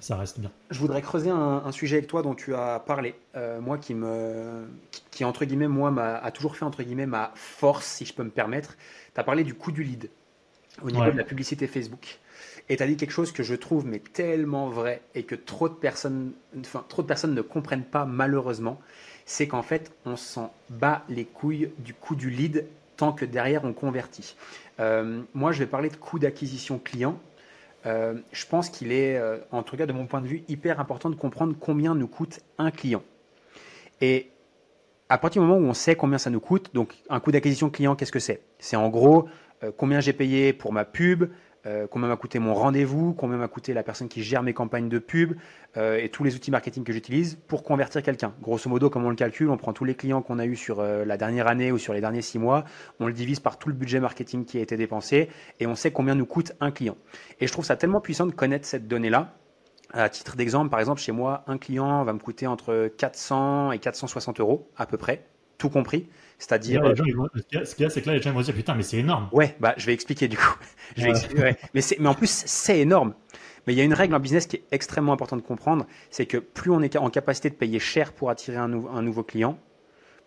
[0.00, 0.50] ça reste bien.
[0.70, 3.14] Je voudrais creuser un, sujet avec toi dont tu as parlé.
[3.34, 4.66] Euh, moi, qui, me,
[5.10, 8.30] qui, entre guillemets, moi, a toujours fait, entre guillemets, ma force, si je peux me
[8.30, 8.76] permettre.
[9.14, 10.10] Tu as parlé du coût du lead
[10.82, 12.18] au niveau de la publicité Facebook.
[12.68, 15.68] Et tu as dit quelque chose que je trouve mais tellement vrai et que trop
[15.68, 18.80] de personnes, enfin, trop de personnes ne comprennent pas malheureusement,
[19.24, 22.66] c'est qu'en fait, on s'en bat les couilles du coût du lead
[22.96, 24.36] tant que derrière on convertit.
[24.80, 27.18] Euh, moi, je vais parler de coût d'acquisition client.
[27.86, 30.80] Euh, je pense qu'il est, euh, en tout cas de mon point de vue, hyper
[30.80, 33.02] important de comprendre combien nous coûte un client.
[34.00, 34.30] Et
[35.08, 37.70] à partir du moment où on sait combien ça nous coûte, donc un coût d'acquisition
[37.70, 38.42] client, qu'est-ce que c'est?
[38.58, 39.28] C'est en gros
[39.78, 41.30] combien j'ai payé pour ma pub,
[41.66, 44.88] euh, combien m'a coûté mon rendez-vous, combien m'a coûté la personne qui gère mes campagnes
[44.88, 45.34] de pub
[45.76, 48.34] euh, et tous les outils marketing que j'utilise pour convertir quelqu'un.
[48.40, 50.80] Grosso modo, comme on le calcule, on prend tous les clients qu'on a eu sur
[50.80, 52.64] euh, la dernière année ou sur les derniers six mois,
[53.00, 55.90] on le divise par tout le budget marketing qui a été dépensé et on sait
[55.90, 56.96] combien nous coûte un client.
[57.40, 59.34] Et je trouve ça tellement puissant de connaître cette donnée-là.
[59.92, 63.78] À titre d'exemple, par exemple, chez moi, un client va me coûter entre 400 et
[63.78, 65.24] 460 euros à peu près,
[65.58, 66.06] tout compris.
[66.38, 66.82] C'est-à-dire.
[66.84, 69.28] ce qu'il y a, c'est que là, les gens vont dire Putain, mais c'est énorme.
[69.32, 70.56] Ouais, bah, je vais expliquer du coup.
[71.74, 73.14] Mais, mais en plus, c'est énorme.
[73.66, 76.26] Mais il y a une règle en business qui est extrêmement importante de comprendre c'est
[76.26, 79.58] que plus on est en capacité de payer cher pour attirer un, un nouveau client,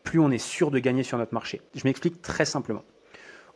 [0.04, 1.62] plus on est sûr de gagner sur notre marché.
[1.76, 2.84] Je m'explique très simplement.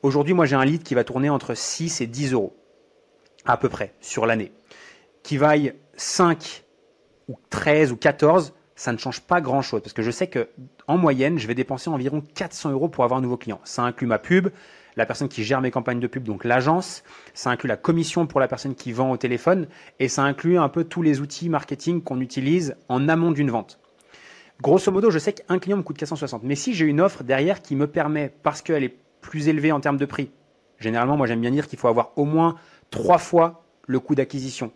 [0.04, 2.56] Aujourd'hui, moi, j'ai un lead qui va tourner entre 6 et 10 euros,
[3.46, 4.52] à peu près, sur l'année.
[5.24, 6.64] Qui vaille 5
[7.30, 8.54] ou 13 ou 14,
[8.84, 10.50] ça ne change pas grand-chose parce que je sais que
[10.88, 13.62] en moyenne, je vais dépenser environ 400 euros pour avoir un nouveau client.
[13.64, 14.50] Ça inclut ma pub,
[14.98, 18.42] la personne qui gère mes campagnes de pub, donc l'agence, ça inclut la commission pour
[18.42, 19.68] la personne qui vend au téléphone
[20.00, 23.80] et ça inclut un peu tous les outils marketing qu'on utilise en amont d'une vente.
[24.62, 26.44] Grosso modo, je sais qu'un client me coûte 460.
[26.44, 29.80] Mais si j'ai une offre derrière qui me permet, parce qu'elle est plus élevée en
[29.80, 30.30] termes de prix,
[30.78, 32.58] généralement, moi j'aime bien dire qu'il faut avoir au moins
[32.92, 34.74] trois fois le coût d'acquisition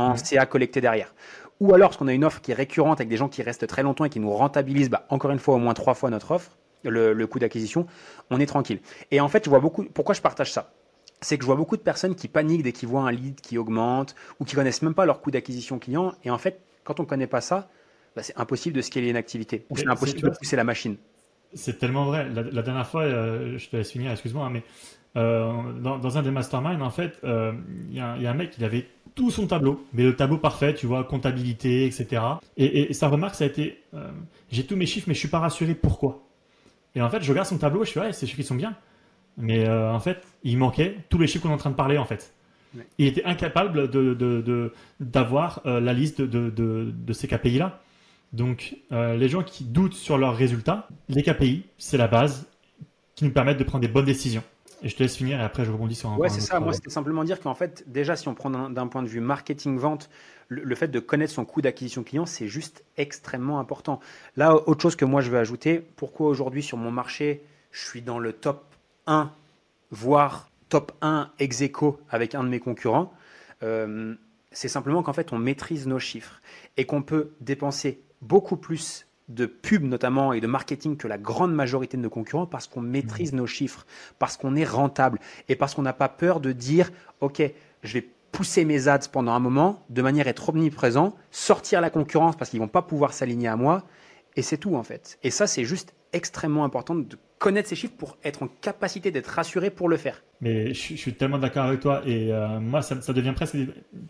[0.00, 1.14] en CA collecté derrière.
[1.60, 3.66] Ou alors, parce qu'on a une offre qui est récurrente avec des gens qui restent
[3.66, 6.30] très longtemps et qui nous rentabilisent, bah, encore une fois, au moins trois fois notre
[6.30, 7.86] offre, le, coût d'acquisition,
[8.30, 8.80] on est tranquille.
[9.10, 9.84] Et en fait, je vois beaucoup.
[9.84, 10.72] Pourquoi je partage ça?
[11.20, 13.58] C'est que je vois beaucoup de personnes qui paniquent dès qu'ils voient un lead qui
[13.58, 16.14] augmente ou qui connaissent même pas leur coût d'acquisition client.
[16.24, 17.68] Et en fait, quand on ne connaît pas ça,
[18.16, 20.96] bah, c'est impossible de scaler une activité ou c'est impossible de pousser la machine.
[21.52, 22.28] C'est tellement vrai.
[22.30, 24.62] La, dernière fois, euh, je te laisse finir, excuse-moi, hein, mais
[25.16, 27.52] euh, dans, un des masterminds, en fait, euh,
[27.88, 30.86] il y, a un mec qui avait tout son tableau, mais le tableau parfait, tu
[30.86, 32.22] vois, comptabilité, etc.
[32.56, 33.82] Et, sa remarque, ça a été
[34.50, 35.74] j'ai tous mes chiffres, mais je suis pas rassuré.
[35.74, 36.22] Pourquoi?
[36.94, 38.54] Et en fait, je regarde son tableau, et je suis ouais, ces chiffres ils sont
[38.54, 38.76] bien.
[39.36, 42.04] Mais en fait, il manquait tous les chiffres qu'on est en train de parler, en
[42.04, 42.34] fait.
[42.98, 43.88] Il était incapable
[45.00, 47.80] d'avoir de, de, la liste de, ces KPI-là.
[48.32, 52.46] Donc, les gens qui doutent sur leurs résultats, les KPI, c'est la base
[53.14, 54.42] qui nous permettent de prendre des bonnes décisions.
[54.82, 56.58] Et je te laisse finir et après je rebondis sur un Ouais, c'est ça.
[56.60, 60.08] Moi, c'était simplement dire qu'en fait, déjà, si on prend d'un point de vue marketing-vente,
[60.48, 64.00] le, fait de connaître son coût d'acquisition client, c'est juste extrêmement important.
[64.36, 68.02] Là, autre chose que moi je veux ajouter, pourquoi aujourd'hui sur mon marché, je suis
[68.02, 68.64] dans le top
[69.06, 69.30] 1,
[69.90, 71.62] voire top 1 ex
[72.10, 73.12] avec un de mes concurrents,
[73.62, 74.14] euh,
[74.50, 76.40] c'est simplement qu'en fait, on maîtrise nos chiffres
[76.76, 81.54] et qu'on peut dépenser beaucoup plus de pub notamment et de marketing que la grande
[81.54, 83.36] majorité de nos concurrents parce qu'on maîtrise mmh.
[83.36, 83.86] nos chiffres,
[84.18, 85.18] parce qu'on est rentable
[85.48, 87.42] et parce qu'on n'a pas peur de dire ok,
[87.82, 91.90] je vais pousser mes ads pendant un moment de manière à être omniprésent, sortir la
[91.90, 93.84] concurrence parce qu'ils vont pas pouvoir s'aligner à moi
[94.36, 95.18] et c'est tout en fait.
[95.22, 99.28] Et ça c'est juste extrêmement important de connaître ces chiffres pour être en capacité d'être
[99.28, 100.22] rassuré pour le faire.
[100.40, 103.56] Mais je, suis tellement d'accord avec toi et euh, moi ça, devient presque,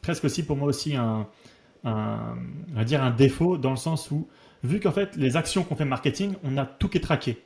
[0.01, 1.27] presque aussi pour moi aussi un,
[1.85, 4.29] un, dire un défaut dans le sens où
[4.63, 7.43] vu qu'en fait, les actions qu'on fait marketing, on a tout qui est traqué.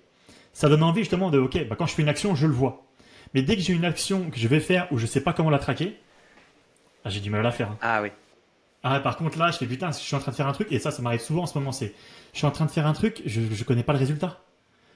[0.53, 2.87] Ça donne envie justement de, ok, bah, quand je fais une action, je le vois.
[3.35, 5.33] Mais dès que j'ai une action que je vais faire où je ne sais pas
[5.33, 5.99] comment la traquer,
[7.05, 7.71] ah, j'ai du mal à la faire.
[7.71, 7.79] Hein.
[7.83, 8.11] Ah oui.
[8.83, 10.69] Ah, par contre, là, je fais putain, je suis en train de faire un truc,
[10.71, 11.95] et ça, ça m'arrive souvent en ce moment, c'est,
[12.33, 14.43] je suis en train de faire un truc, je ne connais pas le résultat.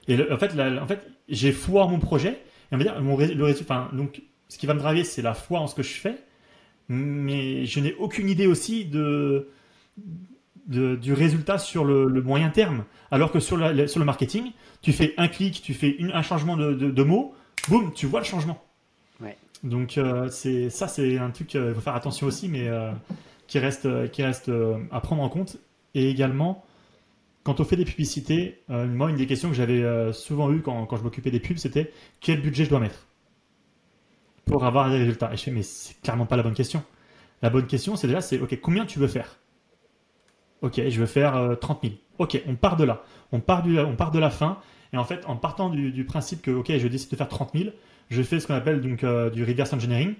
[0.07, 2.41] Et en fait, en fait j'ai foi en mon projet,
[2.71, 5.33] et on va dire, mon, le résultat, donc, ce qui va me driver, c'est la
[5.33, 6.17] foi en ce que je fais,
[6.87, 9.49] mais je n'ai aucune idée aussi de,
[10.69, 12.85] du résultat sur le, moyen terme.
[13.11, 13.57] Alors que sur,
[13.89, 14.51] sur le marketing,
[14.81, 17.33] tu fais un clic, tu fais un changement de, de, mots,
[17.67, 18.63] boum, tu vois le changement.
[19.63, 22.91] Donc euh, c'est ça, c'est un truc qu'il faut faire attention aussi, mais euh,
[23.47, 25.57] qui reste, qui reste euh, à prendre en compte.
[25.95, 26.63] Et également,
[27.43, 30.97] quand on fait des publicités, moi, une des questions que j'avais souvent eu quand, quand
[30.97, 33.07] je m'occupais des pubs, c'était quel budget je dois mettre
[34.45, 35.33] pour avoir des résultats?
[35.33, 36.83] Et je fais, mais c'est clairement pas la bonne question.
[37.41, 39.39] La bonne question, c'est déjà, c'est, ok, combien tu veux faire?
[40.61, 41.99] Ok, je veux faire 30 euh, 000.
[42.17, 43.03] Ok, on part de là.
[43.31, 44.57] On part, du, on part de la fin.
[44.93, 47.69] Et en fait, en partant du, principe que, ok, je décide de faire 30 000,
[48.09, 50.15] je fais ce qu'on appelle donc euh, du reverse engineering.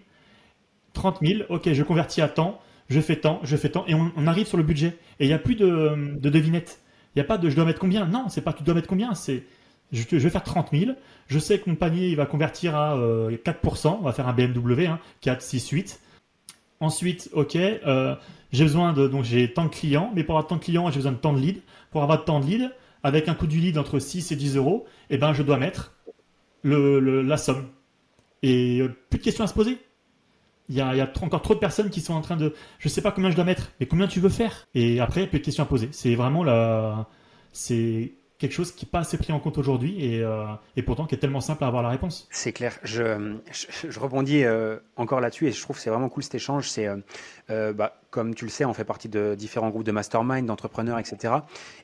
[0.93, 2.59] 30 000, ok, je convertis à temps,
[2.89, 4.97] je fais temps, je fais temps, et on, arrive sur le budget.
[5.19, 6.81] Et il n'y a plus de, de devinette.
[7.15, 8.05] Il n'y a pas de je dois mettre combien?
[8.05, 9.43] Non, c'est pas tu dois mettre combien, c'est
[9.91, 10.91] je, vais faire 30 000.
[11.27, 12.97] Je sais que mon panier il va convertir à 4%.
[12.97, 15.99] Euh, on va faire un BMW, hein, 4, 6, 8.
[16.80, 18.15] Ensuite, ok, euh,
[18.51, 20.97] j'ai besoin de donc j'ai tant de clients, mais pour avoir tant de clients, j'ai
[20.97, 21.61] besoin de tant de leads.
[21.91, 22.69] Pour avoir tant de leads,
[23.03, 25.93] avec un coût du lead entre 6 et 10 euros, eh ben je dois mettre
[26.63, 27.67] le, la somme.
[28.43, 29.77] Et euh, plus de questions à se poser.
[30.69, 33.11] Il y, a, encore trop de personnes qui sont en train de, je sais pas
[33.11, 34.67] combien je dois mettre, mais combien tu veux faire?
[34.75, 35.89] Et après, plus de questions à poser.
[35.91, 37.07] C'est vraiment la,
[37.53, 40.45] c'est quelque chose qui n'est pas assez pris en compte aujourd'hui et, euh,
[40.77, 42.27] et, pourtant qui est tellement simple à avoir la réponse.
[42.31, 42.79] C'est clair.
[42.83, 43.37] Je,
[43.99, 46.69] rebondis euh, encore là-dessus et je trouve que c'est vraiment cool cet échange.
[46.69, 46.87] C'est,
[47.49, 50.99] euh, bah, comme tu le sais, on fait partie de différents groupes de mastermind, d'entrepreneurs,
[50.99, 51.33] etc.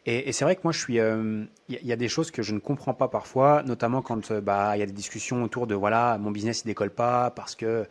[0.05, 2.53] Et, et c'est vrai que moi, je suis, il y, a des choses que je
[2.53, 6.17] ne comprends pas parfois, notamment quand bah il y a des discussions autour de voilà,
[6.17, 7.85] mon business il décolle pas parce que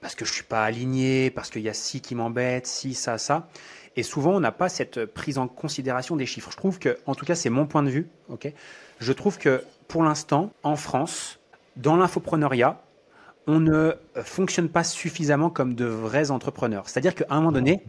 [0.00, 3.18] parce que je suis pas aligné, parce qu'il y a ci qui m'embête, ci, ça,
[3.18, 3.48] ça.
[3.96, 6.50] Et souvent, on n'a pas cette prise en considération des chiffres.
[6.52, 8.08] Je trouve que, en tout cas, c'est mon point de vue.
[8.28, 8.52] ok?
[9.00, 11.40] Je trouve que pour l'instant, en France,
[11.76, 12.80] dans l'infopreneuriat,
[13.46, 16.88] on ne fonctionne pas suffisamment comme de vrais entrepreneurs.
[16.88, 17.82] C'est-à-dire qu'à un moment donné,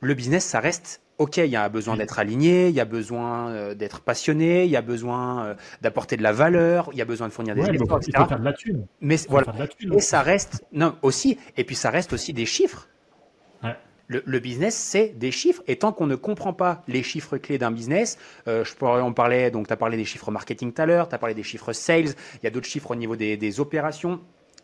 [0.00, 3.50] le business, ça reste OK, il y a besoin d'être aligné, il y a besoin
[3.50, 7.04] euh, d'être passionné, il y a besoin euh, d'apporter de la valeur, il y a
[7.04, 8.12] besoin de fournir des ouais, efforts, etc.
[8.14, 8.86] Il faut faire de la thune.
[9.00, 9.54] Mais voilà.
[9.92, 12.88] et ça reste, non, aussi, et puis ça reste aussi des chiffres.
[14.24, 15.62] Le, business, c'est des chiffres.
[15.66, 19.12] Et tant qu'on ne comprend pas les chiffres clés d'un business, euh, je pourrais, on
[19.12, 21.42] parlait, donc tu as parlé des chiffres marketing tout à l'heure, tu as parlé des
[21.42, 24.20] chiffres sales, il y a d'autres chiffres au niveau des, opérations.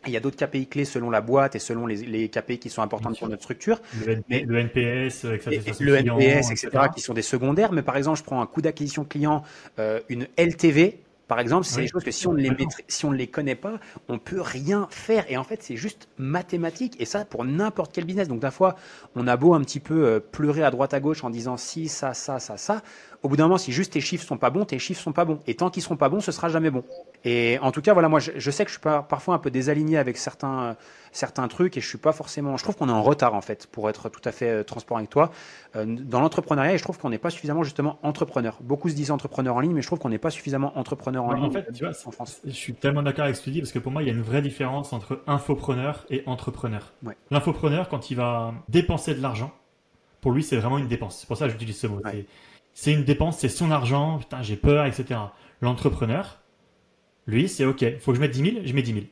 [0.07, 2.81] Il y a d'autres KPI clés selon la boîte et selon les, KPI qui sont
[2.81, 3.81] importants pour notre structure.
[4.05, 4.13] Le,
[4.57, 5.73] NPS, etc.
[5.81, 7.73] Le NPS, etc., qui sont des secondaires.
[7.73, 9.43] Mais par exemple, je prends un coût d'acquisition client,
[9.77, 12.51] euh, une LTV, par exemple, c'est des choses que si on, ne les
[12.87, 15.25] si on ne les connaît pas, on peut rien faire.
[15.29, 16.99] Et en fait, c'est juste mathématique.
[16.99, 18.27] Et ça, pour n'importe quel business.
[18.27, 18.75] Donc, d'un fois,
[19.15, 21.87] on a beau un petit peu euh, pleurer à droite à gauche en disant si,
[21.87, 22.81] ça, ça, ça, ça.
[23.21, 25.23] Au bout d'un moment, si juste tes chiffres sont pas bons, tes chiffres sont pas
[25.23, 25.39] bons.
[25.45, 26.83] Et tant qu'ils seront pas bons, ce sera jamais bon.
[27.23, 29.51] Et en tout cas, voilà, moi, je, je sais que je suis parfois un peu
[29.51, 30.77] désaligné avec certains,
[31.11, 32.57] certains trucs et je suis pas forcément.
[32.57, 34.97] Je trouve qu'on est en retard en fait, pour être tout à fait euh, transparent
[34.97, 35.31] avec toi.
[35.75, 38.57] Euh, dans l'entrepreneuriat, je trouve qu'on n'est pas suffisamment justement entrepreneur.
[38.61, 41.33] Beaucoup se disent entrepreneur en ligne, mais je trouve qu'on n'est pas suffisamment entrepreneur en
[41.33, 41.45] ligne.
[41.45, 42.41] En fait, tu vois, en France.
[42.45, 44.11] Je suis tellement d'accord avec ce que tu dis parce que pour moi, il y
[44.11, 46.93] a une vraie différence entre infopreneur et entrepreneur.
[47.31, 49.51] L'infopreneur, quand il va dépenser de l'argent,
[50.21, 51.19] pour lui, c'est vraiment une dépense.
[51.19, 52.01] C'est pour ça que j'utilise ce mot.
[52.73, 55.19] C'est une dépense, c'est son argent, putain, j'ai peur, etc.
[55.61, 56.39] L'entrepreneur,
[57.27, 59.05] lui, c'est OK, il faut que je mette 10 000, je mets 10 000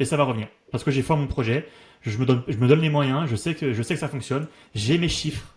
[0.00, 0.48] et ça va revenir.
[0.70, 1.66] Parce que j'ai foi mon projet,
[2.02, 5.54] je me, donne, les moyens, je sais que, ça fonctionne, j'ai mes chiffres.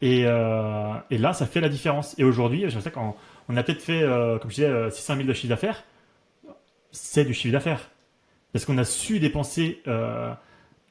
[0.00, 2.18] Et, euh, et, là, ça fait la différence.
[2.18, 3.14] Et aujourd'hui, je sais qu'on
[3.48, 5.84] on a peut-être fait, euh, comme je disais, 600 euh, 000 de chiffre d'affaires.
[6.92, 7.90] C'est du chiffre d'affaires.
[8.52, 9.82] Parce qu'on a su dépenser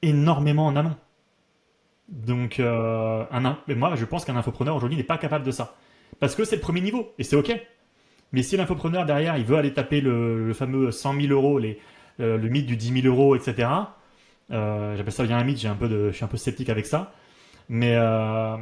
[0.01, 0.95] énormément en amont.
[2.07, 5.75] Donc, mais moi, je pense qu'un infopreneur aujourd'hui n'est pas capable de ça.
[6.19, 7.51] Parce que c'est le premier niveau, et c'est OK.
[8.31, 11.79] Mais si l'infopreneur derrière, il veut aller taper le, le fameux 100 000 euros, les,
[12.19, 13.69] euh, le mythe du 10 000 euros, etc.
[14.51, 16.85] Euh, j'appelle ça bien un mythe, un peu de, je suis un peu sceptique avec
[16.85, 17.13] ça.
[17.69, 18.57] Mais euh,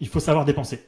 [0.00, 0.86] il faut savoir dépenser.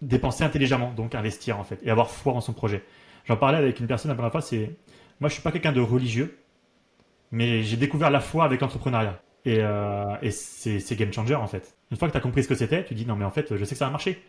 [0.00, 2.82] Dépenser intelligemment, donc investir en fait, et avoir foi en son projet.
[3.24, 4.76] J'en parlais avec une personne la première fois, c'est.
[5.20, 6.38] Moi, je suis pas quelqu'un de religieux,
[7.30, 9.20] mais j'ai découvert la foi avec l'entrepreneuriat.
[9.44, 9.60] Et,
[10.22, 11.76] et c'est game changer en fait.
[11.90, 13.56] Une fois que tu as compris ce que c'était, tu dis non, mais en fait,
[13.56, 14.22] je sais que ça va marcher.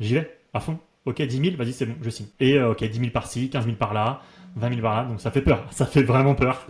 [0.00, 0.78] J'y vais, à fond.
[1.04, 2.26] Ok, 10 000, vas-y, c'est bon, je signe.
[2.40, 4.22] Et ok, 10 000 par-ci, 15 000 par là,
[4.56, 6.66] 20 000 par là, donc ça fait peur, ça fait vraiment peur.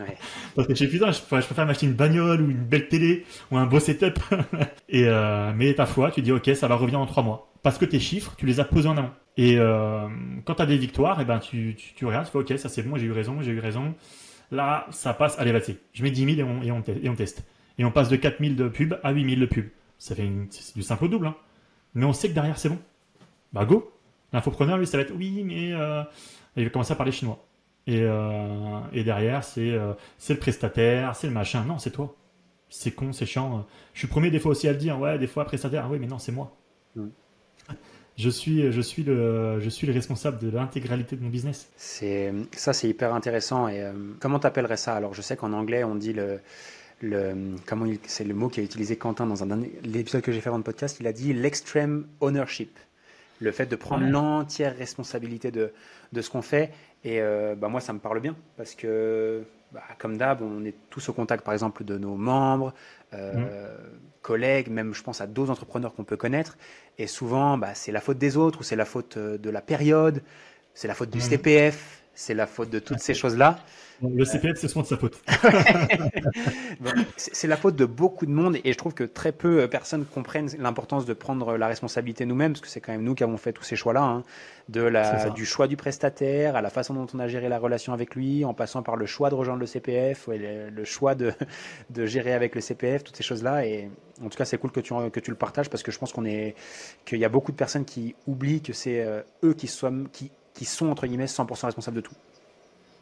[0.55, 3.59] Parce que je suis putain, je, préfère m'acheter une bagnole ou une belle télé ou
[3.59, 4.19] un beau setup.
[4.89, 7.51] et euh, mais ta foi, tu dis ok, ça va revenir en trois mois.
[7.63, 9.11] Parce que tes chiffres, tu les as posés en amont.
[9.37, 10.09] Et euh,
[10.45, 12.59] quand tu as des victoires, et eh ben tu, tu, tu, regardes, tu fais ok,
[12.59, 13.95] ça c'est bon, j'ai eu raison, j'ai eu raison.
[14.51, 15.79] Là, ça passe, allez, vas-y.
[15.95, 17.43] Je mets 10 000 et on, et on, et on teste.
[17.79, 19.69] Et on passe de 4 000 de pub à 8 000 de pub.
[19.99, 20.29] Ça fait
[20.75, 21.29] du simple au double.
[21.29, 21.37] Hein.
[21.95, 22.79] Mais on sait que derrière c'est bon.
[23.53, 23.91] Bah go.
[24.33, 26.03] L'infopreneur, lui, ça va être oui, mais euh...
[26.57, 27.43] il va commencer à parler chinois.
[27.87, 29.93] Et, euh, et derrière, c'est euh,
[30.29, 31.65] le prestataire, c'est le machin.
[31.65, 32.15] Non, c'est toi.
[32.69, 33.67] C'est con, c'est chiant.
[33.93, 34.99] Je suis premier des fois aussi à le dire.
[34.99, 35.85] Ouais, des fois prestataire.
[35.87, 36.57] Ah oui, mais non, c'est moi.
[38.17, 41.69] Je suis, je suis le, je suis le responsable de l'intégralité de mon business.
[41.77, 43.69] Ça, c'est hyper intéressant.
[43.69, 44.95] Et euh, comment t'appellerais ça?
[44.95, 46.39] Alors, je sais qu'en anglais, on dit le,
[47.01, 50.59] le comment c'est le mot qu'a utilisé Quentin dans un l'épisode que j'ai fait avant
[50.59, 50.99] le podcast.
[51.01, 52.79] Il a dit l'extreme ownership,
[53.41, 55.73] le fait de prendre l'entière responsabilité de
[56.13, 56.71] de ce qu'on fait
[57.05, 60.75] et euh, bah, moi, ça me parle bien parce que, bah, comme d'hab, on est
[60.91, 62.73] tous au contact, par exemple, de nos membres,
[63.13, 63.79] euh, mmh.
[64.23, 66.57] collègues, même, je pense, à d'autres entrepreneurs qu'on peut connaître.
[66.99, 69.61] Et souvent, bah, c'est la faute des autres ou c'est la faute euh, de la
[69.61, 70.23] période,
[70.75, 71.23] c'est la faute du mmh.
[71.23, 73.59] CPF, c'est la faute de toutes ces choses-là.
[74.03, 75.23] Le CPF, c'est souvent de sa faute.
[77.17, 79.69] c'est la faute de beaucoup de monde et je trouve que très peu de euh,
[79.69, 83.23] personnes comprennent l'importance de prendre la responsabilité nous-mêmes, parce que c'est quand même nous qui
[83.23, 84.25] avons fait tous ces choix-là, hein.
[84.69, 87.93] de la, du choix du prestataire, à la façon dont on a géré la relation
[87.93, 91.33] avec lui, en passant par le choix de rejoindre le CPF, le, choix de,
[91.91, 93.65] de, gérer avec le CPF, toutes ces choses-là.
[93.67, 93.89] Et
[94.21, 96.13] en tout cas, c'est cool que tu, que tu le partages parce que je pense
[96.13, 96.57] qu'on est,
[97.05, 100.33] qu'il y a beaucoup de personnes qui oublient que c'est euh, eux qui sont, qui,
[100.55, 102.15] qui sont entre guillemets 100% responsables de tout.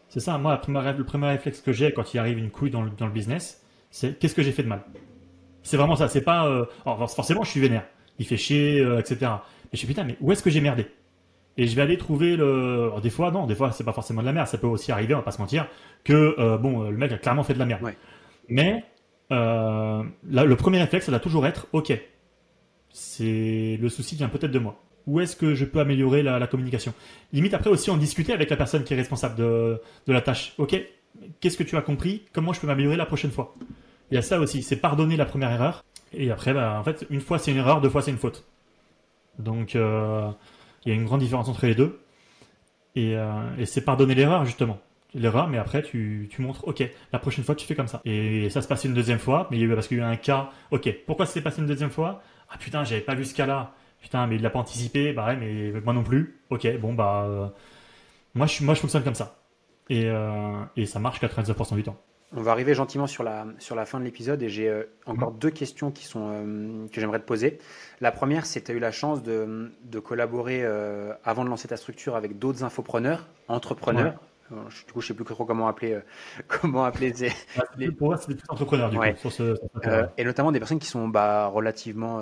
[0.09, 2.91] C'est ça, moi, le premier réflexe que j'ai quand il arrive une couille dans le,
[2.91, 4.83] dans le business, c'est qu'est-ce que j'ai fait de mal?
[5.63, 6.47] C'est vraiment ça, c'est pas.
[6.49, 7.85] Euh, forcément, je suis vénère,
[8.19, 9.19] il fait chier, euh, etc.
[9.21, 10.87] Mais je suis putain, mais où est-ce que j'ai merdé?
[11.57, 12.91] Et je vais aller trouver le.
[13.03, 15.15] des fois, non, des fois, c'est pas forcément de la merde, ça peut aussi arriver,
[15.15, 15.69] on va pas se mentir,
[16.03, 17.83] que euh, bon, le mec a clairement fait de la merde.
[18.49, 18.85] Mais
[19.31, 21.93] le premier réflexe, ça doit toujours être ok,
[22.91, 26.95] c'est le souci vient peut-être de moi où est-ce que je peux améliorer la, communication
[27.33, 30.55] Limite après aussi en discuter avec la personne qui est responsable de, la tâche.
[30.59, 30.77] Ok,
[31.41, 32.23] qu'est-ce que tu as compris?
[32.33, 33.55] Comment je peux m'améliorer la prochaine fois?
[34.11, 35.85] Il y a ça aussi, c'est pardonner la première erreur.
[36.13, 38.45] Et après, bah, en fait, une fois c'est une erreur, deux fois c'est une faute.
[39.39, 40.31] Donc euh,
[40.85, 42.01] il y a une grande différence entre les deux.
[42.97, 44.79] Et, euh, c'est pardonner l'erreur justement.
[45.15, 48.01] L'erreur, mais après tu, montres, ok, la prochaine fois tu fais comme ça.
[48.05, 50.51] Et ça se passe une deuxième fois, mais parce qu'il y a eu un cas,
[50.71, 52.23] ok, pourquoi ça s'est passé une deuxième fois?
[52.49, 55.37] Ah putain, j'avais pas vu ce cas-là putain, mais il l'a pas anticipé, bah ouais,
[55.37, 56.41] mais moi non plus.
[56.51, 57.47] Ok, bon, bah, euh,
[58.35, 59.37] moi, je, moi, je fonctionne comme ça.
[59.89, 61.97] Et, euh, et ça marche 99% du temps.
[62.33, 65.33] On va arriver gentiment sur la, sur la fin de l'épisode et j'ai euh, encore
[65.33, 67.59] deux questions qui sont, que j'aimerais te poser.
[68.01, 70.65] La première, c'est tu as eu la chance de, de collaborer
[71.25, 74.15] avant de lancer ta structure avec d'autres infopreneurs, entrepreneurs,
[74.51, 75.99] du coup, je sais plus trop comment appeler,
[76.49, 77.13] comment appeler
[77.99, 79.57] Pour moi, c'est des entrepreneurs, du coup, sur ce,
[80.17, 82.21] Et notamment des personnes qui sont bah, relativement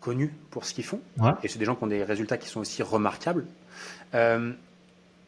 [0.00, 1.00] connus pour ce qu'ils font.
[1.42, 3.46] Et c'est des gens qui ont des résultats qui sont aussi remarquables.
[4.14, 4.52] Euh,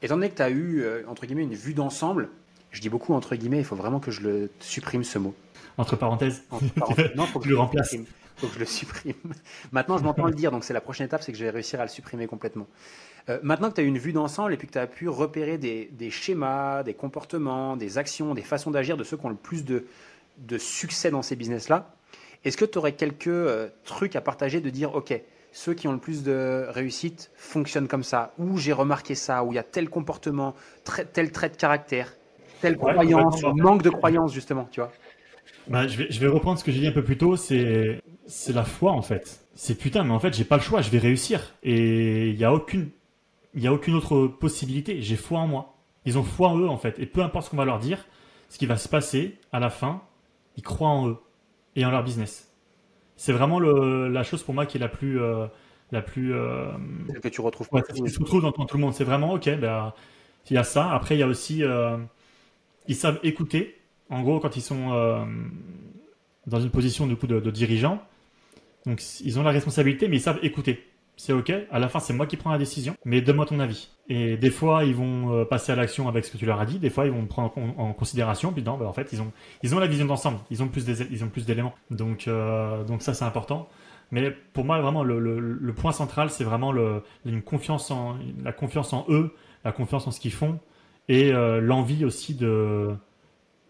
[0.02, 2.28] étant donné que tu as eu, euh, entre guillemets, une vue d'ensemble,
[2.70, 5.34] je dis beaucoup entre guillemets, il faut vraiment que je le supprime ce mot.
[5.78, 6.42] Entre parenthèses.
[7.16, 7.94] non, faut que je le remplace.
[8.36, 9.14] faut que je le supprime.
[9.72, 11.80] Maintenant, je m'entends le dire, donc c'est la prochaine étape, c'est que je vais réussir
[11.80, 12.66] à le supprimer complètement.
[13.28, 15.08] Euh, maintenant que tu as eu une vue d'ensemble et puis que tu as pu
[15.08, 19.30] repérer des, des, schémas, des comportements, des actions, des façons d'agir de ceux qui ont
[19.30, 19.86] le plus de,
[20.38, 21.94] de succès dans ces business-là,
[22.44, 25.14] est-ce que tu aurais quelques euh, trucs à partager de dire, OK,
[25.52, 29.52] ceux qui ont le plus de réussite fonctionnent comme ça, ou j'ai remarqué ça, ou
[29.52, 30.54] il y a tel comportement,
[31.12, 32.14] tel trait de caractère,
[32.60, 34.90] telle croyance, manque de croyance justement, tu vois?
[35.68, 38.00] Bah, je, vais, je vais reprendre ce que j'ai dit un peu plus tôt, c'est
[38.48, 39.40] la foi en fait.
[39.54, 41.54] C'est putain, mais en fait j'ai pas le choix, je vais réussir.
[41.62, 42.90] Et il n'y a aucune
[43.54, 45.02] il y a aucune autre possibilité.
[45.02, 45.76] J'ai foi en moi.
[46.06, 46.98] Ils ont foi en eux en fait.
[46.98, 48.06] Et peu importe ce qu'on va leur dire,
[48.48, 50.00] ce qui va se passer à la fin,
[50.56, 51.18] ils croient en eux
[51.76, 52.52] et en leur business.
[53.16, 55.20] C'est vraiment le, la chose pour moi qui est la plus.
[55.20, 55.46] Euh,
[55.92, 56.64] la plus euh,
[57.22, 58.94] que tu retrouves ouais, qui se retrouve dans, tout le monde.
[58.94, 59.92] C'est vraiment ok, ben,
[60.50, 60.90] il y a ça.
[60.90, 61.62] Après, il y a aussi.
[61.62, 61.98] Euh,
[62.88, 63.78] ils savent écouter.
[64.08, 65.24] En gros, quand ils sont euh,
[66.46, 68.02] dans une position du coup, de, de dirigeant,
[68.86, 71.52] donc ils ont la responsabilité, mais ils savent écouter c'est ok.
[71.70, 73.90] À la fin, c'est moi qui prends la décision, mais donne-moi ton avis.
[74.08, 76.66] Et des fois, ils vont euh, passer à l'action avec ce que tu leur as
[76.66, 76.78] dit.
[76.78, 78.52] Des fois, ils vont prendre en, considération.
[78.52, 79.32] Puis non, bah, en fait, ils ont,
[79.62, 80.38] ils ont la vision d'ensemble.
[80.50, 81.74] Ils ont plus ils ont plus d'éléments.
[81.90, 83.68] Donc, euh, donc ça, c'est important.
[84.10, 88.92] Mais pour moi, vraiment, le, point central, c'est vraiment le, une confiance en, la confiance
[88.92, 89.34] en eux,
[89.64, 90.58] la confiance en ce qu'ils font,
[91.08, 92.94] et euh, l'envie aussi de,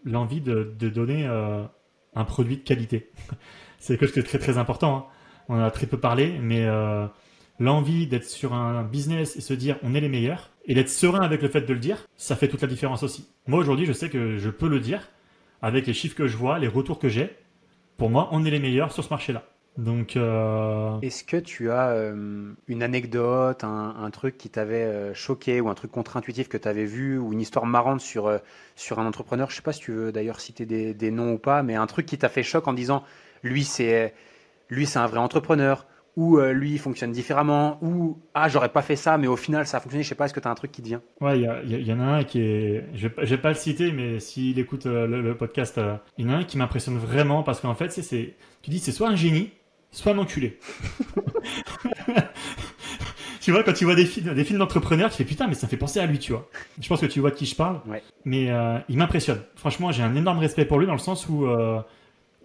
[0.03, 3.09] l'envie de, de donner un produit de qualité.
[3.79, 4.97] c'est quelque chose est très très important.
[4.97, 5.05] Hein.
[5.47, 6.67] On en a très peu parlé, mais
[7.59, 11.21] l'envie d'être sur un business et se dire on est les meilleurs et d'être serein
[11.21, 13.27] avec le fait de le dire, ça fait toute la différence aussi.
[13.47, 15.09] Moi aujourd'hui, je sais que je peux le dire
[15.61, 17.35] avec les chiffres que je vois, les retours que j'ai.
[17.97, 19.43] Pour moi, on est les meilleurs sur ce marché-là.
[19.77, 20.99] Donc, euh...
[21.01, 25.73] est-ce que tu as euh, une anecdote, un, truc qui t'avait euh, choqué ou un
[25.73, 28.39] truc contre-intuitif que tu avais vu ou une histoire marrante sur,
[28.75, 29.49] sur un entrepreneur?
[29.49, 31.87] Je sais pas si tu veux d'ailleurs citer des, des, noms ou pas, mais un
[31.87, 33.03] truc qui t'a fait choc en disant
[33.41, 34.13] lui c'est
[34.69, 38.95] lui c'est un vrai entrepreneur ou euh, lui fonctionne différemment, ou ah j'aurais pas fait
[38.95, 40.03] ça, mais au final ça a fonctionné.
[40.03, 41.01] Je sais pas, est-ce que tu as un truc qui te vient?
[41.21, 44.19] Ouais, il y, en a un qui est, je vais, vais pas le citer, mais
[44.19, 47.61] s'il écoute euh, le, podcast, euh, il y en a un qui m'impressionne vraiment parce
[47.61, 49.51] qu'en fait c'est, tu dis c'est soit un génie,
[49.91, 50.59] soit un enculé.
[53.41, 55.67] tu vois, quand tu vois des films, des films d'entrepreneurs, tu fais putain, mais ça
[55.67, 56.47] fait penser à lui, tu vois.
[56.79, 57.81] Je pense que tu vois de qui je parle.
[57.87, 58.03] Ouais.
[58.23, 58.51] Mais
[58.87, 59.41] il m'impressionne.
[59.55, 61.45] Franchement, j'ai un énorme respect pour lui dans le sens où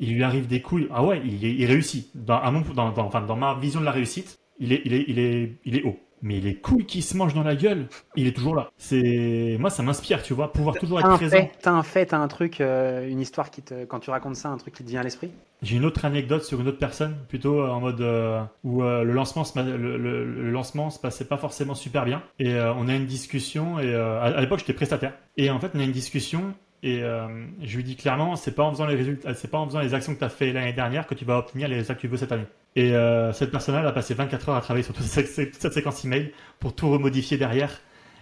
[0.00, 0.88] il lui arrive des couilles.
[0.92, 2.10] Ah ouais, il, il réussit.
[2.14, 2.40] Dans,
[2.74, 5.52] dans, dans, enfin, dans ma vision de la réussite, il est, il est, il est,
[5.64, 5.98] il est haut.
[6.20, 8.70] Mais les couilles qui se mangent dans la gueule, il est toujours là.
[8.76, 11.48] C'est moi, ça m'inspire, tu vois, pouvoir toujours être présent.
[11.62, 14.48] T'as un fait, t'as un truc, euh, une histoire qui te, quand tu racontes ça,
[14.48, 15.30] un truc qui te vient à l'esprit?
[15.62, 19.12] J'ai une autre anecdote sur une autre personne, plutôt euh, en mode euh, où le
[19.12, 22.22] lancement, se, le, le, lancement se passait pas forcément super bien.
[22.40, 23.78] Et on a une discussion.
[23.78, 25.12] Et à l'époque, j'étais prestataire.
[25.36, 26.52] Et en fait, on a une discussion
[26.82, 27.26] et euh,
[27.60, 29.94] je lui dis clairement, c'est pas en faisant les résultats, c'est pas en faisant les
[29.94, 32.08] actions que tu as fait l'année dernière que tu vas obtenir les résultats que tu
[32.08, 32.46] veux cette année.
[32.76, 36.32] Et euh, cette personne-là a passé 24 heures à travailler sur toute cette, séquence email
[36.60, 37.80] pour tout remodifier derrière.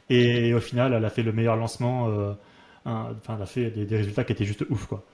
[0.09, 2.09] Et, au final, elle a fait le meilleur lancement.
[2.09, 2.33] Euh,
[2.87, 5.05] elle a fait des, résultats qui étaient juste ouf, quoi.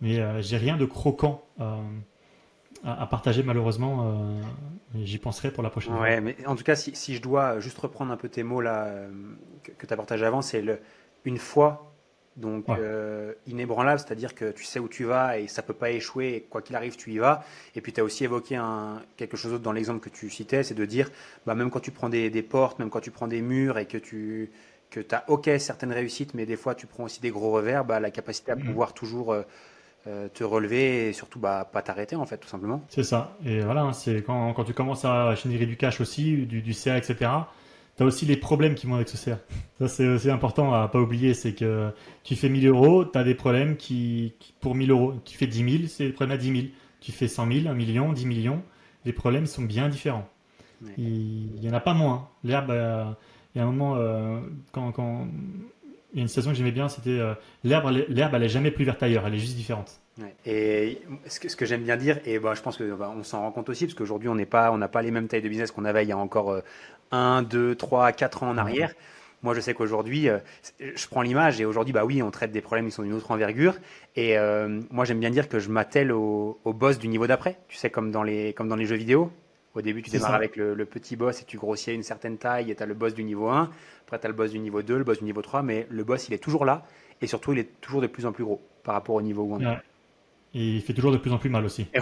[0.00, 1.76] Mais euh, j'ai rien de croquant euh,
[2.84, 4.36] à, partager malheureusement.
[4.96, 8.12] J'y penserai pour la prochaine ouais, mais en tout cas, si, je dois juste reprendre
[8.12, 8.92] un peu tes mots là
[9.62, 10.62] que, que tu as partagé avant, c'est
[11.24, 11.91] une fois
[12.36, 16.34] donc euh, inébranlable, c'est-à-dire que tu sais où tu vas et ça peut pas échouer,
[16.34, 17.44] et quoi qu'il arrive, tu y vas.
[17.76, 20.62] Et puis tu as aussi évoqué un, quelque chose d'autre dans l'exemple que tu citais,
[20.62, 21.10] c'est de dire,
[21.46, 23.98] bah, même quand tu prends des, portes, même quand tu prends des murs et que
[23.98, 24.50] tu
[24.90, 28.00] que as ok certaines réussites, mais des fois tu prends aussi des gros revers, bah,
[28.00, 28.64] la capacité à mm-hmm.
[28.64, 29.42] pouvoir toujours euh,
[30.06, 32.82] euh, te relever et surtout bah, pas t'arrêter en fait tout simplement.
[32.88, 33.36] C'est ça.
[33.44, 36.72] Et voilà, hein, c'est quand, quand, tu commences à générer du cash aussi, du, du
[36.72, 37.30] CA, etc
[38.04, 39.38] aussi les problèmes qui vont avec ce CA.
[39.78, 41.90] Ça, c'est aussi important à pas oublier, c'est que
[42.24, 45.14] tu fais 1000 euros, tu as des problèmes qui, pour 1000 euros.
[45.24, 46.66] Tu fais 10 000, c'est des problèmes à 10 000.
[47.00, 48.62] Tu fais 100 000, 1 million, 10 millions,
[49.04, 50.28] les problèmes sont bien différents.
[50.98, 52.28] Il n'y en a pas moins.
[52.44, 53.04] L'herbe, euh,
[53.54, 54.40] il y a un moment, euh,
[54.72, 55.28] quand, quand,
[56.12, 57.34] il y a une situation que j'aimais bien, c'était euh,
[57.64, 60.00] l'herbe, l'herbe, elle est jamais plus verte ailleurs, elle est juste différente.
[60.44, 63.40] Et ce que, ce que j'aime bien dire, et bah, je pense qu'on bah, s'en
[63.40, 65.48] rend compte aussi, parce qu'aujourd'hui, on n'est pas, on n'a pas les mêmes tailles de
[65.48, 66.60] business qu'on avait il y a encore
[67.12, 68.92] 1, 2, 3, 4 ans en arrière.
[69.42, 70.38] Moi, je sais qu'aujourd'hui, euh,
[70.78, 73.30] je prends l'image et aujourd'hui, bah oui, on traite des problèmes qui sont d'une autre
[73.32, 73.74] envergure.
[74.14, 77.58] Et euh, moi, j'aime bien dire que je m'attelle au, au, boss du niveau d'après.
[77.68, 79.32] Tu sais, comme dans les, comme dans les jeux vidéo.
[79.74, 80.36] Au début, tu démarres ça.
[80.36, 82.86] avec le, le petit boss et tu grossis à une certaine taille et tu as
[82.86, 83.70] le boss du niveau 1.
[84.04, 85.62] Après, tu as le boss du niveau 2, le boss du niveau 3.
[85.62, 86.84] Mais le boss, il est toujours là.
[87.20, 89.54] Et surtout, il est toujours de plus en plus gros par rapport au niveau où
[89.54, 89.66] on est.
[89.66, 89.78] Ouais.
[90.54, 91.86] Et il fait toujours de plus en plus mal aussi.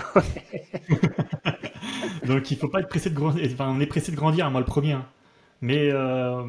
[2.26, 3.48] Donc il faut pas être pressé de grandir.
[3.52, 4.92] Enfin, on est pressé de grandir, hein, moi le premier.
[4.92, 5.06] hein.
[5.60, 6.42] Mais euh,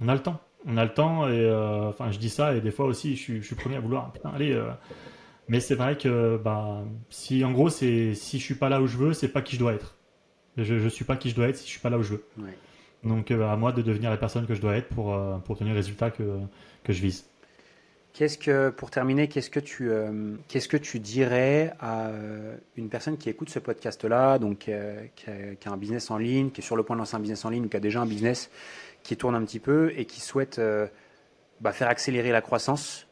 [0.00, 0.40] on a le temps.
[0.66, 3.20] On a le temps et euh, enfin je dis ça et des fois aussi je
[3.22, 4.12] suis, je suis premier à vouloir.
[4.12, 4.52] Putain, allez.
[4.52, 4.70] euh.
[5.48, 8.86] Mais c'est vrai que bah si en gros c'est si je suis pas là où
[8.88, 9.96] je veux, c'est pas qui je dois être.
[10.56, 12.12] Je, je suis pas qui je dois être si je suis pas là où je
[12.14, 12.24] veux.
[12.38, 12.58] Ouais.
[13.04, 15.06] Donc à moi de devenir la personne que je dois être pour
[15.44, 16.40] pour obtenir le résultat que
[16.84, 17.26] que je vise.
[18.16, 22.88] Qu'est-ce que, pour terminer, qu'est-ce que tu, euh, qu'est-ce que tu dirais à euh, une
[22.88, 26.50] personne qui écoute ce podcast-là, donc euh, qui, a, qui a un business en ligne,
[26.50, 28.06] qui est sur le point de lancer un business en ligne, qui a déjà un
[28.06, 28.50] business
[29.02, 30.86] qui tourne un petit peu et qui souhaite euh,
[31.60, 33.06] bah, faire accélérer la croissance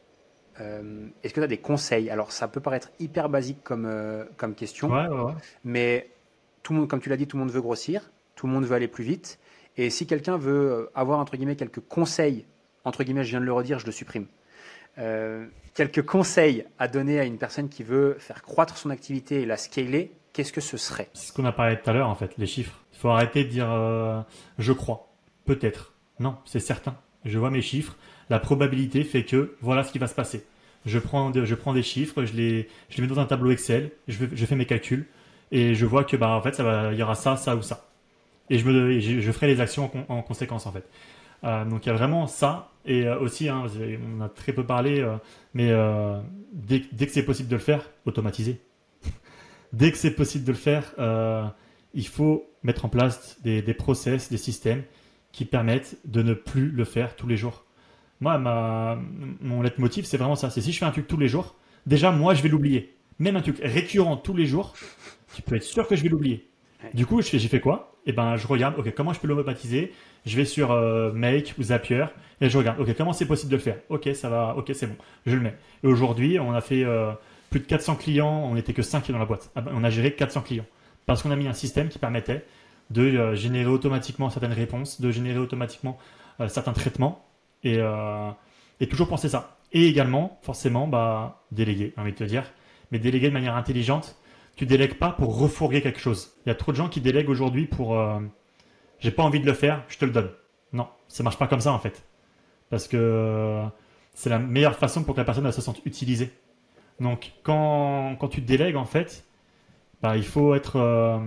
[0.57, 2.09] Est-ce que tu as des conseils?
[2.09, 3.87] Alors, ça peut paraître hyper basique comme,
[4.37, 5.33] comme question, Ouais ouais ouais.
[5.63, 6.09] mais
[6.63, 8.65] tout le monde, comme tu l'as dit, tout le monde veut grossir, tout le monde
[8.65, 9.37] veut aller plus vite.
[9.77, 12.47] Et si quelqu'un veut avoir entre guillemets quelques conseils,
[12.85, 14.25] entre guillemets, je viens de le redire, je le supprime.
[14.97, 19.45] Euh, quelques conseils à donner à une personne qui veut faire croître son activité et
[19.45, 21.09] la scaler, qu'est-ce que ce serait?
[21.13, 22.81] C'est ce qu'on a parlé tout à l'heure en fait, les chiffres.
[22.93, 24.21] Il faut arrêter de dire euh,
[24.57, 25.13] je crois,
[25.45, 25.93] peut-être.
[26.19, 26.95] Non, c'est certain.
[27.25, 27.97] Je vois mes chiffres.
[28.29, 30.45] La probabilité fait que voilà ce qui va se passer.
[30.85, 33.91] Je prends, je prends des chiffres, je les, je les mets dans un tableau Excel,
[34.07, 35.07] je, fais mes calculs
[35.51, 37.63] et je vois que bah en fait ça va, il y aura ça, ça ou
[37.63, 37.87] ça.
[38.51, 40.87] Et je me, je, ferai les actions en conséquence en fait.
[41.43, 43.65] Euh, donc il y a vraiment ça et euh, aussi, hein,
[44.17, 45.17] on a très peu parlé, euh,
[45.53, 45.71] mais
[46.53, 48.61] dès, dès que c'est possible de le faire, automatiser.
[49.73, 50.93] dès que c'est possible de le faire,
[51.93, 54.83] il faut mettre en place des, des process, des systèmes
[55.31, 57.65] qui permettent de ne plus le faire tous les jours.
[58.21, 58.97] Moi, ma,
[59.41, 60.49] mon leitmotiv, c'est vraiment ça.
[60.49, 61.55] C'est si je fais un truc tous les jours,
[61.85, 62.95] déjà, moi, je vais l'oublier.
[63.19, 64.73] Même un truc récurrent tous les jours,
[65.33, 66.49] tu peux être sûr que je vais l'oublier.
[66.93, 67.95] Du coup, j'ai fait quoi?
[68.05, 69.91] Eh ben, je regarde, ok, comment je peux l'automatiser
[70.25, 72.05] Je vais sur euh, Make ou Zapier
[72.41, 73.77] et je regarde, ok, comment c'est possible de le faire?
[73.89, 74.95] Ok, ça va, ok, c'est bon,
[75.25, 75.55] je le mets.
[75.83, 77.11] Et aujourd'hui, on a fait euh,
[77.49, 79.51] plus de 400 clients, on n'était que 5 dans la boîte.
[79.55, 80.65] Ah ben, On a géré 400 clients
[81.05, 82.45] parce qu'on a mis un système qui permettait
[82.91, 85.97] de euh, générer automatiquement certaines réponses, de générer automatiquement
[86.49, 87.25] certains traitements
[87.63, 87.79] et,
[88.81, 89.57] et toujours penser ça.
[89.71, 92.43] Et également, forcément, bah, déléguer, j'ai envie de te dire,
[92.91, 94.17] mais déléguer de manière intelligente.
[94.55, 96.33] Tu délègues pas pour refourguer quelque chose.
[96.45, 98.19] Il y a trop de gens qui délèguent aujourd'hui pour euh,
[98.99, 100.29] j'ai pas envie de le faire, je te le donne.
[100.73, 102.03] Non, ça marche pas comme ça en fait.
[102.69, 103.65] Parce que euh,
[104.13, 106.31] c'est la meilleure façon pour que la personne se sente utilisée.
[106.99, 109.25] Donc quand, quand tu délègues en fait,
[110.01, 111.19] bah, il faut être euh,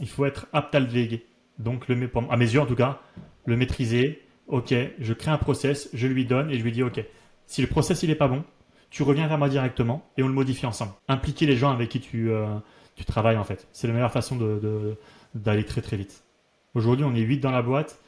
[0.00, 1.26] il faut être apte à le déléguer.
[1.58, 3.00] Donc à mes yeux en tout cas,
[3.44, 4.22] le maîtriser.
[4.46, 7.04] Ok, je crée un process, je lui donne et je lui dis ok.
[7.46, 8.44] Si le process il est pas bon,
[8.90, 10.92] tu reviens vers moi directement et on le modifie ensemble.
[11.08, 12.46] Impliquer les gens avec qui tu, euh,
[12.96, 13.66] tu travailles en fait.
[13.72, 14.36] C'est la meilleure façon
[15.34, 16.24] d'aller très très vite.
[16.74, 17.98] Aujourd'hui, on est 8 dans la boîte.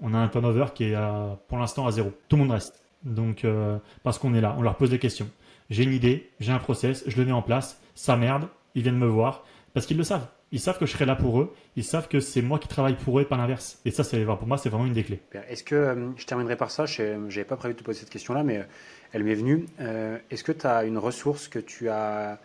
[0.00, 2.12] On a un turnover qui est à- pour l'instant à zéro.
[2.28, 2.82] Tout le monde reste.
[3.04, 5.28] Donc, euh, parce qu'on est là, on leur pose des questions.
[5.70, 8.98] J'ai une idée, j'ai un process, je le mets en place, ça merde, ils viennent
[8.98, 9.44] me voir.
[9.74, 10.26] Parce qu'ils le savent.
[10.52, 11.54] Ils savent que je serai là pour eux.
[11.74, 13.80] Ils savent que c'est moi qui travaille pour eux et pas l'inverse.
[13.84, 15.20] Et ça, c'est, pour moi, c'est vraiment une des clés.
[15.48, 18.10] Est-ce que, euh, je terminerai par ça, je n'avais pas prévu de te poser cette
[18.10, 18.62] question-là, mais euh,
[19.12, 19.66] elle m'est venue.
[19.80, 22.38] Euh, Est-ce que tu as une ressource que tu as,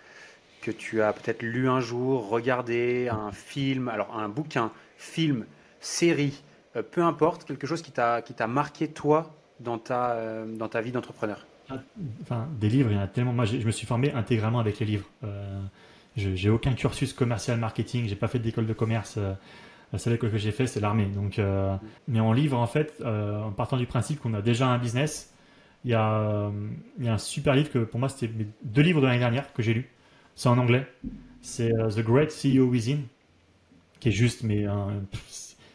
[0.62, 5.46] que tu as peut-être lu un jour, regardé, un film, alors un bouquin, film,
[5.80, 6.42] série,
[6.76, 10.70] euh, peu importe, quelque chose qui t'a qui t'a marqué toi dans ta, euh, dans
[10.70, 11.46] ta vie d'entrepreneur?
[12.22, 13.32] Enfin, des livres, il y en a tellement.
[13.34, 15.06] Moi, je me suis formé intégralement avec les livres.
[16.16, 18.08] J'ai aucun cursus commercial marketing.
[18.08, 19.18] J'ai pas fait d'école de commerce.
[19.94, 21.08] La seule école que j'ai fait, c'est l'armée.
[21.08, 21.76] Donc, euh,
[22.08, 25.34] mais en livre, en fait, euh, en partant du principe qu'on a déjà un business,
[25.84, 26.50] il y a, euh,
[26.98, 28.32] il y a un super livre que pour moi, c'était
[28.64, 29.90] deux livres de l'année dernière que j'ai lus.
[30.36, 30.88] C'est en anglais.
[31.42, 33.00] C'est euh, The Great CEO Within,
[34.00, 34.66] qui est juste, mais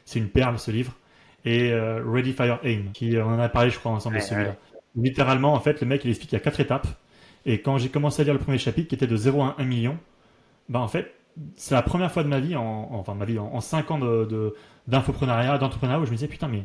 [0.04, 0.96] c'est une perle ce livre.
[1.44, 4.56] Et Ready Fire Aim, qui on en a parlé, je crois, ensemble de celui-là.
[4.96, 6.88] Littéralement, en fait, le mec, il explique qu'il y a quatre étapes.
[7.44, 9.64] Et quand j'ai commencé à lire le premier chapitre, qui était de 0 à 1
[9.64, 9.96] million,
[10.68, 11.14] bah, en fait,
[11.56, 13.90] c'est la première fois de ma vie, en, en- enfin, ma vie, en, en 5
[13.90, 14.54] ans de, de-
[14.88, 16.64] d'infoprenariat, d'entrepreneuriat, où je me disais, putain, mais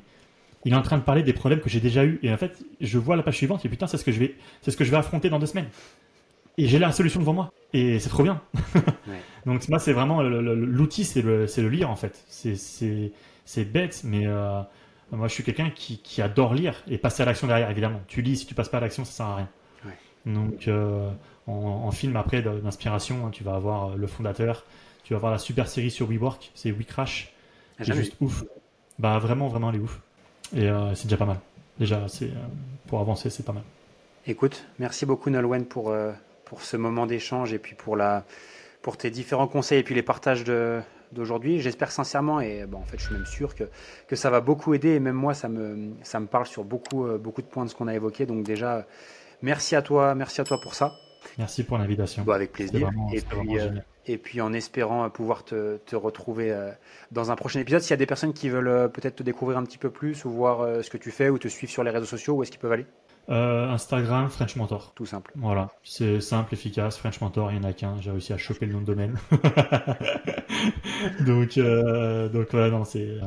[0.65, 2.19] il est en train de parler des problèmes que j'ai déjà eu.
[2.23, 4.35] Et en fait, je vois la page suivante, et putain, c'est ce que je vais,
[4.61, 5.69] c'est ce que je vais affronter dans deux semaines.
[6.57, 7.51] Et j'ai la solution devant moi.
[7.73, 8.41] Et c'est trop bien.
[9.45, 12.23] Donc, moi, c'est vraiment l'outil, c'est le, le lire, en fait.
[12.27, 14.61] C'est, bête, mais euh,
[15.11, 18.01] moi, je suis quelqu'un qui, qui adore lire et passer à l'action derrière, évidemment.
[18.07, 19.49] Tu lis, si tu passes pas à l'action, ça sert à rien.
[19.85, 19.97] Ouais.
[20.25, 21.11] Donc, euh,
[21.51, 24.63] en, en film après d'inspiration, hein, tu vas avoir euh, le fondateur,
[25.03, 27.33] tu vas avoir la super série sur WeWork, c'est WeCrash,
[27.79, 28.43] Ah, qui est juste ouf.
[28.99, 29.99] Bah, vraiment, vraiment, elle est ouf.
[30.55, 31.39] Et euh, c'est déjà pas mal.
[31.79, 32.47] Déjà, c'est, euh,
[32.87, 33.63] pour avancer, c'est pas mal.
[34.27, 36.11] Écoute, merci beaucoup Nolwenn pour, euh,
[36.45, 38.23] pour ce moment d'échange et puis pour, la,
[38.81, 40.79] pour tes différents conseils et puis les partages de,
[41.11, 41.59] d'aujourd'hui.
[41.59, 43.63] J'espère sincèrement, et bon, en fait, je suis même sûr que,
[44.07, 44.89] que ça va beaucoup aider.
[44.89, 47.75] Et même moi, ça me, ça me parle sur beaucoup, beaucoup de points de ce
[47.75, 48.27] qu'on a évoqué.
[48.27, 48.85] Donc déjà,
[49.41, 50.93] merci à toi, merci à toi pour ça.
[51.37, 52.23] Merci pour l'invitation.
[52.23, 52.89] Bon, avec plaisir.
[53.13, 53.69] et, puis, euh,
[54.05, 56.71] et puis en espérant pouvoir te, te retrouver euh,
[57.11, 57.81] dans un prochain épisode.
[57.81, 60.31] S'il y a des personnes qui veulent peut-être te découvrir un petit peu plus ou
[60.31, 62.59] voir ce que tu fais ou te suivre sur les réseaux sociaux, où est-ce qu'ils
[62.59, 62.85] peuvent aller?
[63.29, 64.93] Euh, Instagram, French Mentor.
[64.95, 65.31] Tout simple.
[65.35, 66.97] Voilà, c'est simple, efficace.
[66.97, 67.95] French Mentor, il n'y en a qu'un.
[68.01, 69.17] J'ai réussi à choper le nom de domaine.
[71.25, 73.21] donc, euh, donc non, c'est euh,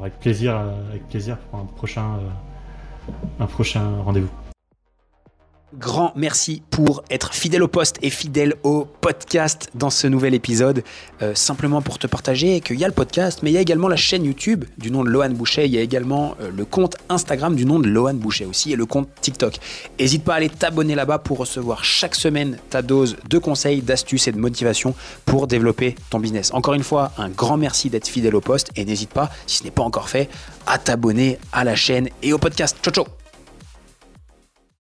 [0.00, 2.20] avec plaisir, avec plaisir pour un prochain,
[3.38, 4.30] un prochain rendez-vous
[5.78, 10.82] grand merci pour être fidèle au poste et fidèle au podcast dans ce nouvel épisode.
[11.22, 13.88] Euh, simplement pour te partager qu'il y a le podcast, mais il y a également
[13.88, 15.66] la chaîne YouTube du nom de Lohan Boucher.
[15.66, 18.76] Il y a également euh, le compte Instagram du nom de Lohan Boucher aussi et
[18.76, 19.58] le compte TikTok.
[19.98, 24.28] N'hésite pas à aller t'abonner là-bas pour recevoir chaque semaine ta dose de conseils, d'astuces
[24.28, 24.94] et de motivation
[25.24, 26.52] pour développer ton business.
[26.52, 29.64] Encore une fois, un grand merci d'être fidèle au poste et n'hésite pas, si ce
[29.64, 30.28] n'est pas encore fait,
[30.66, 32.76] à t'abonner à la chaîne et au podcast.
[32.82, 33.29] Ciao ciao